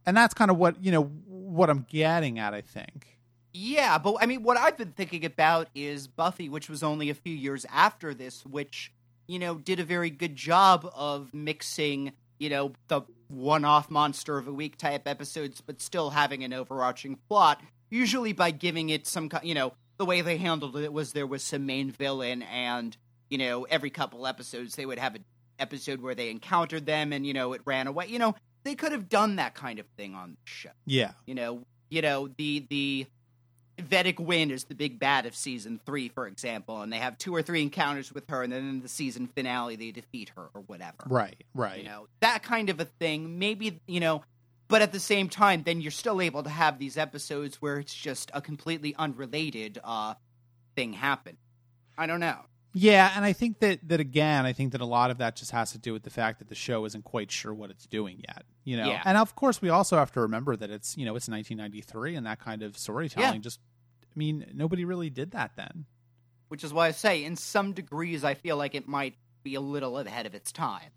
[0.10, 2.54] and that's kind of what you know what I'm getting at.
[2.54, 3.20] I think.
[3.54, 7.16] Yeah, but I mean, what I've been thinking about is Buffy, which was only a
[7.16, 8.92] few years after this, which,
[9.28, 14.38] you know, did a very good job of mixing, you know, the one off monster
[14.38, 19.08] of a week type episodes, but still having an overarching plot, usually by giving it
[19.08, 22.96] some, you know, the way they handled it was there was some main villain, and,
[23.30, 25.26] you know, every couple episodes they would have an
[25.58, 28.08] episode where they encountered them and, you know, it ran away.
[28.08, 31.12] You know, they could have done that kind of thing on the show Yeah.
[31.26, 33.06] you know you know the the
[33.80, 37.34] Vedek Winn is the big bad of season three, for example, and they have two
[37.34, 40.60] or three encounters with her, and then in the season finale they defeat her or
[40.68, 40.98] whatever.
[41.08, 41.42] Right.
[41.54, 41.78] Right.
[41.80, 43.40] You know that kind of a thing.
[43.40, 44.24] Maybe you know,
[44.68, 47.94] but at the same time, then you're still able to have these episodes where it's
[47.94, 50.16] just a completely unrelated uh
[50.76, 51.38] thing happen.
[51.98, 52.40] I don't know.
[52.74, 55.52] Yeah, and I think that that again, I think that a lot of that just
[55.52, 58.24] has to do with the fact that the show isn't quite sure what it's doing
[58.28, 58.44] yet.
[58.64, 59.02] You know, Yeah.
[59.06, 62.26] and of course we also have to remember that it's you know it's 1993 and
[62.28, 63.40] that kind of storytelling Yeah.
[63.40, 63.60] just.
[64.04, 65.86] I mean, nobody really did that then.
[66.50, 69.14] Which is why I say, in some degrees, I feel like it might
[69.44, 70.90] be a little ahead of its time.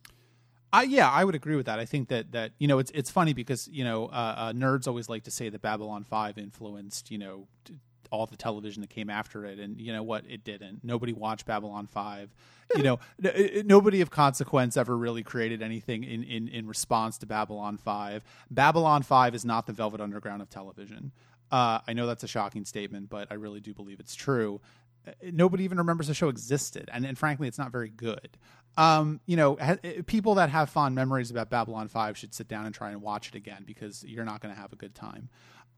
[0.72, 1.78] I yeah, I would agree with that.
[1.78, 4.88] I think that that you know it's it's funny because you know uh, uh, nerds
[4.88, 7.74] always like to say that Babylon Five influenced you know t-
[8.12, 10.84] all the television that came after it, and you know what, it didn't.
[10.84, 12.30] Nobody watched Babylon Five.
[12.76, 17.26] You know, n- nobody of consequence ever really created anything in, in in response to
[17.26, 18.22] Babylon Five.
[18.50, 21.10] Babylon Five is not the Velvet Underground of television.
[21.50, 24.60] Uh, I know that's a shocking statement, but I really do believe it's true
[25.06, 28.38] Uh, nobody even remembers the show existed and, and frankly it's not very good
[28.76, 32.64] um, you know ha- people that have fond memories about babylon 5 should sit down
[32.66, 35.28] and try and watch it again because you're not going to have a good time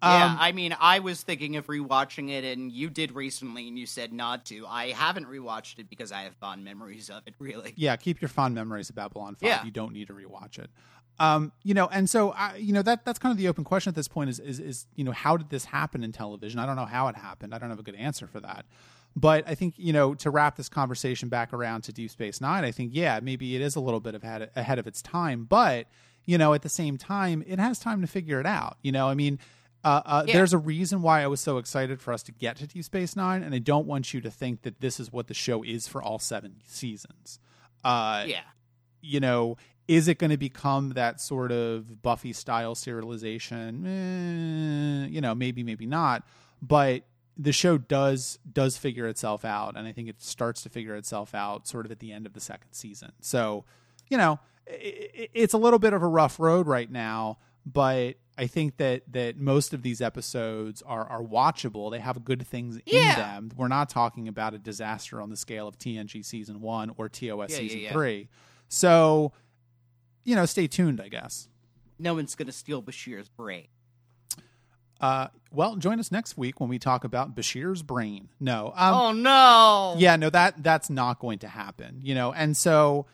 [0.05, 3.79] Yeah, Um, I mean, I was thinking of rewatching it, and you did recently, and
[3.79, 4.67] you said not to.
[4.67, 7.35] I haven't rewatched it because I have fond memories of it.
[7.41, 9.65] Really, yeah keep your fond memories of babylon 5 Yeah.
[9.65, 10.71] you don't need to rewatch it.
[11.19, 13.91] Um, you know and so I, you know that that's kind of the open question
[13.91, 16.59] at this point is, is is you know how did this happen in television?
[16.59, 17.55] I don't know how it happened.
[17.55, 18.65] I don't have a good answer for that.
[19.17, 22.65] But i think you know to wrap this conversation back around to deep space nine
[22.65, 25.45] i think yeah maybe it is a little bit of ahead, ahead of its time.
[25.45, 25.87] But
[26.25, 28.77] you know at the same time it has time to figure it out.
[28.83, 29.39] You know i mean
[29.85, 30.35] uh, uh, Yeah.
[30.35, 33.15] there's a reason why I was so excited for us to get to Deep Space
[33.17, 35.87] Nine, and I don't want you to think that this is what the show is
[35.87, 37.39] for all seven seasons.
[37.85, 38.41] Uh, yeah,
[39.03, 39.57] you know,
[39.87, 43.85] is it going to become that sort of Buffy style serialization?
[43.87, 46.27] Eh, you know, maybe, maybe not.
[46.63, 47.03] But
[47.37, 51.35] the show does does figure itself out, and I think it starts to figure itself
[51.35, 53.13] out sort of at the end of the second season.
[53.21, 53.65] So,
[54.09, 58.15] you know, i i it's a little bit of a rough road right now, but
[58.37, 61.91] I think that that most of these episodes are are watchable.
[61.91, 63.51] They have good things in them.
[63.57, 67.21] We're not talking about a disaster on the scale of TNG season one or TOS
[67.23, 67.93] Yeah, yeah, season yeah.
[67.93, 68.29] three.
[68.69, 69.33] So,
[70.25, 71.01] you know, stay tuned.
[71.01, 71.49] I guess.
[71.99, 73.69] no one's gonna steal Bashir's brain.
[75.01, 78.29] Uh, well, join us next week when we talk about Bashir's brain.
[78.41, 78.73] No.
[78.75, 79.95] Um, oh no.
[79.99, 82.01] Yeah, no that that's not going to happen.
[82.03, 83.07] You know, and so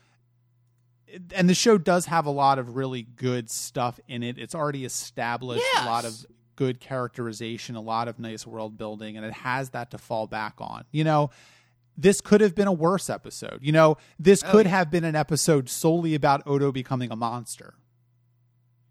[1.34, 4.38] and the show does have a lot of really good stuff in it.
[4.38, 5.82] It's already established Yes.
[5.84, 9.90] a lot of good characterization, a lot of nice world building, and it has that
[9.92, 10.84] to fall back on.
[10.90, 11.30] You know,
[11.96, 13.58] this could have been a worse episode.
[13.62, 14.72] You know, this Oh, could yeah.
[14.72, 17.74] have been an episode solely about Odo becoming a monster.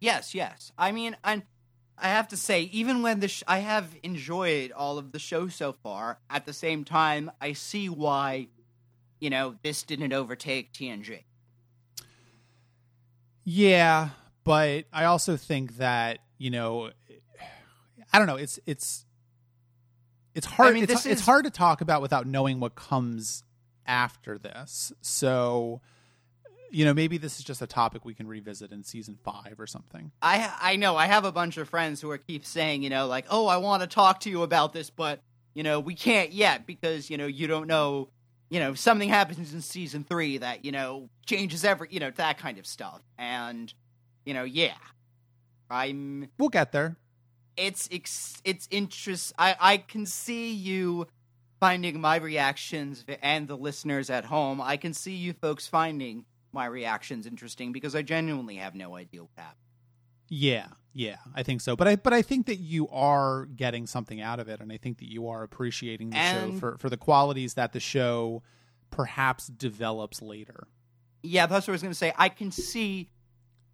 [0.02, 0.72] Yes, yes.
[0.78, 1.44] I mean, and
[1.98, 5.48] I have to say, even when the sh- I have enjoyed all of the show
[5.50, 8.48] so far, at the same time, I see why,
[9.20, 11.24] you know, this didn't overtake TNG.
[13.52, 14.10] Yeah,
[14.44, 16.92] but I also think that you know,
[18.14, 18.36] I don't know.
[18.36, 19.08] It's it's
[20.36, 20.70] it's hard.
[20.70, 23.44] I mean, it's, this it's is- hard to talk about without knowing what comes
[23.88, 24.94] after this.
[25.02, 25.82] So,
[26.70, 29.66] you know, maybe this is just a topic we can revisit in season five or
[29.66, 30.12] something.
[30.22, 33.08] I I know I have a bunch of friends who are keep saying, you know,
[33.08, 35.24] like, oh, I want to talk to you about this, but
[35.56, 38.10] you know, we can't yet because you know you don't know,
[38.50, 42.38] you know, something happens in season three that you know changes every, you know, that
[42.38, 43.74] kind of stuff, and
[44.26, 44.74] you know, yeah,
[45.70, 46.30] I'm.
[46.38, 46.98] We'll get there.
[47.56, 49.34] It's ex- it's interest.
[49.38, 51.08] I I can see you
[51.60, 54.62] finding my reactions and the listeners at home.
[54.62, 59.22] I can see you folks finding my reactions interesting because I genuinely have no idea
[59.22, 59.58] what happened.
[60.30, 61.76] Yeah, yeah, I think so.
[61.76, 64.78] But I but I think that you are getting something out of it, and I
[64.78, 68.44] think that you are appreciating the show for for the qualities that the show
[68.90, 70.68] perhaps develops later.
[71.22, 72.14] Yeah, that's what I was going to say.
[72.18, 73.10] I can see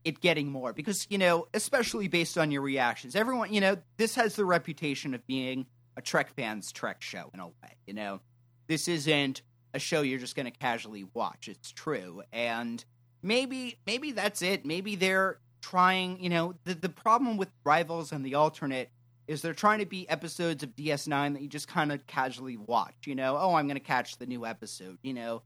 [0.03, 3.15] it getting more because, you know, especially based on your reactions.
[3.15, 5.65] Everyone, you know, this has the reputation of being
[5.97, 8.21] a Trek fan's Trek show in a way, you know.
[8.67, 9.41] This isn't
[9.73, 11.47] a show you're just going to casually watch.
[11.47, 12.23] It's true.
[12.31, 12.83] And
[13.21, 14.65] maybe maybe that's it.
[14.65, 15.39] Maybe they're
[15.69, 18.89] trying, you know, the the problem with Rivals and the alternate
[19.27, 22.95] is they're trying to be episodes of DS9 that you just kind of casually watch,
[23.05, 23.37] you know.
[23.39, 25.41] Oh, I'm going to catch the new episode, you know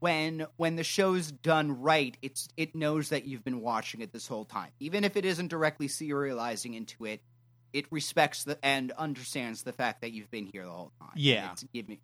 [0.00, 4.26] when when the show's done right, it's it knows that you've been watching it this
[4.26, 4.70] whole time.
[4.80, 7.22] Even if it isn't directly serializing into it,
[7.72, 11.12] it respects the and understands the fact that you've been here the whole time.
[11.14, 11.52] Yeah.
[11.52, 11.98] it's giving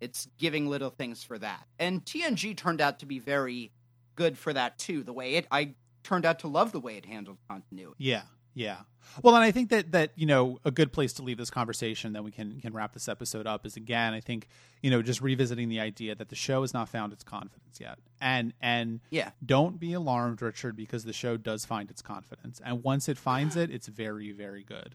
[0.00, 1.64] it's giving little things for that.
[1.78, 3.70] And TNG turned out to be very
[4.16, 5.04] good for that too.
[5.04, 7.96] The way it I turned out to love the way it handled continuity.
[7.98, 8.22] Yeah,
[8.54, 8.78] yeah.
[9.22, 12.12] Well, and I think that that you know a good place to leave this conversation,
[12.12, 13.66] that we can can wrap this episode up.
[13.66, 14.46] Is again, I think
[14.82, 17.98] you know just revisiting the idea that the show has not found its confidence yet,
[18.20, 19.30] and and Yeah.
[19.44, 23.56] don't be alarmed, Richard, because the show does find its confidence, and once it finds
[23.56, 24.94] it, it's very very good.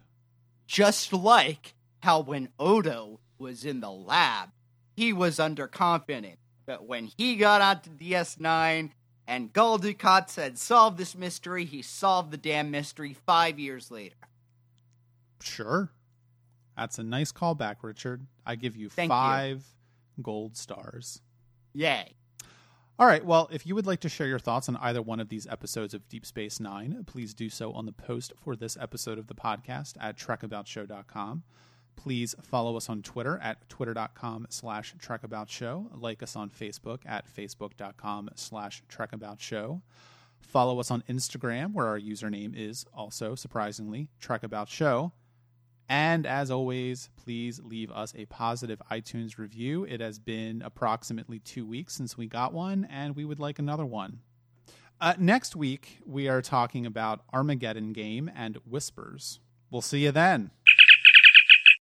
[0.67, 4.49] Just like how when Odo was in the lab,
[4.95, 6.37] he was underconfident.
[6.65, 8.91] But when he got onto DS9
[9.27, 14.15] and Gul Dukat said, solve this mystery, he solved the damn mystery five years later.
[15.41, 15.89] Sure,
[16.75, 18.25] that's a nice callback, Richard.
[18.45, 19.13] I give you Thank you.
[19.15, 19.65] five
[20.21, 21.21] gold stars.
[21.73, 22.13] Yay.
[22.99, 23.23] All right.
[23.23, 25.93] Well, if you would like to share your thoughts on either one of these episodes
[25.93, 29.35] of Deep Space Nine, please do so on the post for this episode of the
[29.35, 31.43] podcast at trekaboutshow.com.
[31.97, 35.89] Please follow us on Twitter at twitter.com slash trekaboutshow.
[35.99, 39.81] Like us on Facebook at facebook.com slash trekaboutshow.
[40.39, 45.11] Follow us on Instagram, where our username is also, surprisingly, trekaboutshow.
[45.89, 49.83] And as always, please leave us a positive iTunes review.
[49.85, 53.85] It has been approximately two weeks since we got one, and we would like another
[53.85, 54.19] one.
[55.01, 59.39] Uh, next week, we are talking about Armageddon Game and Whispers.
[59.69, 60.51] We'll see you then.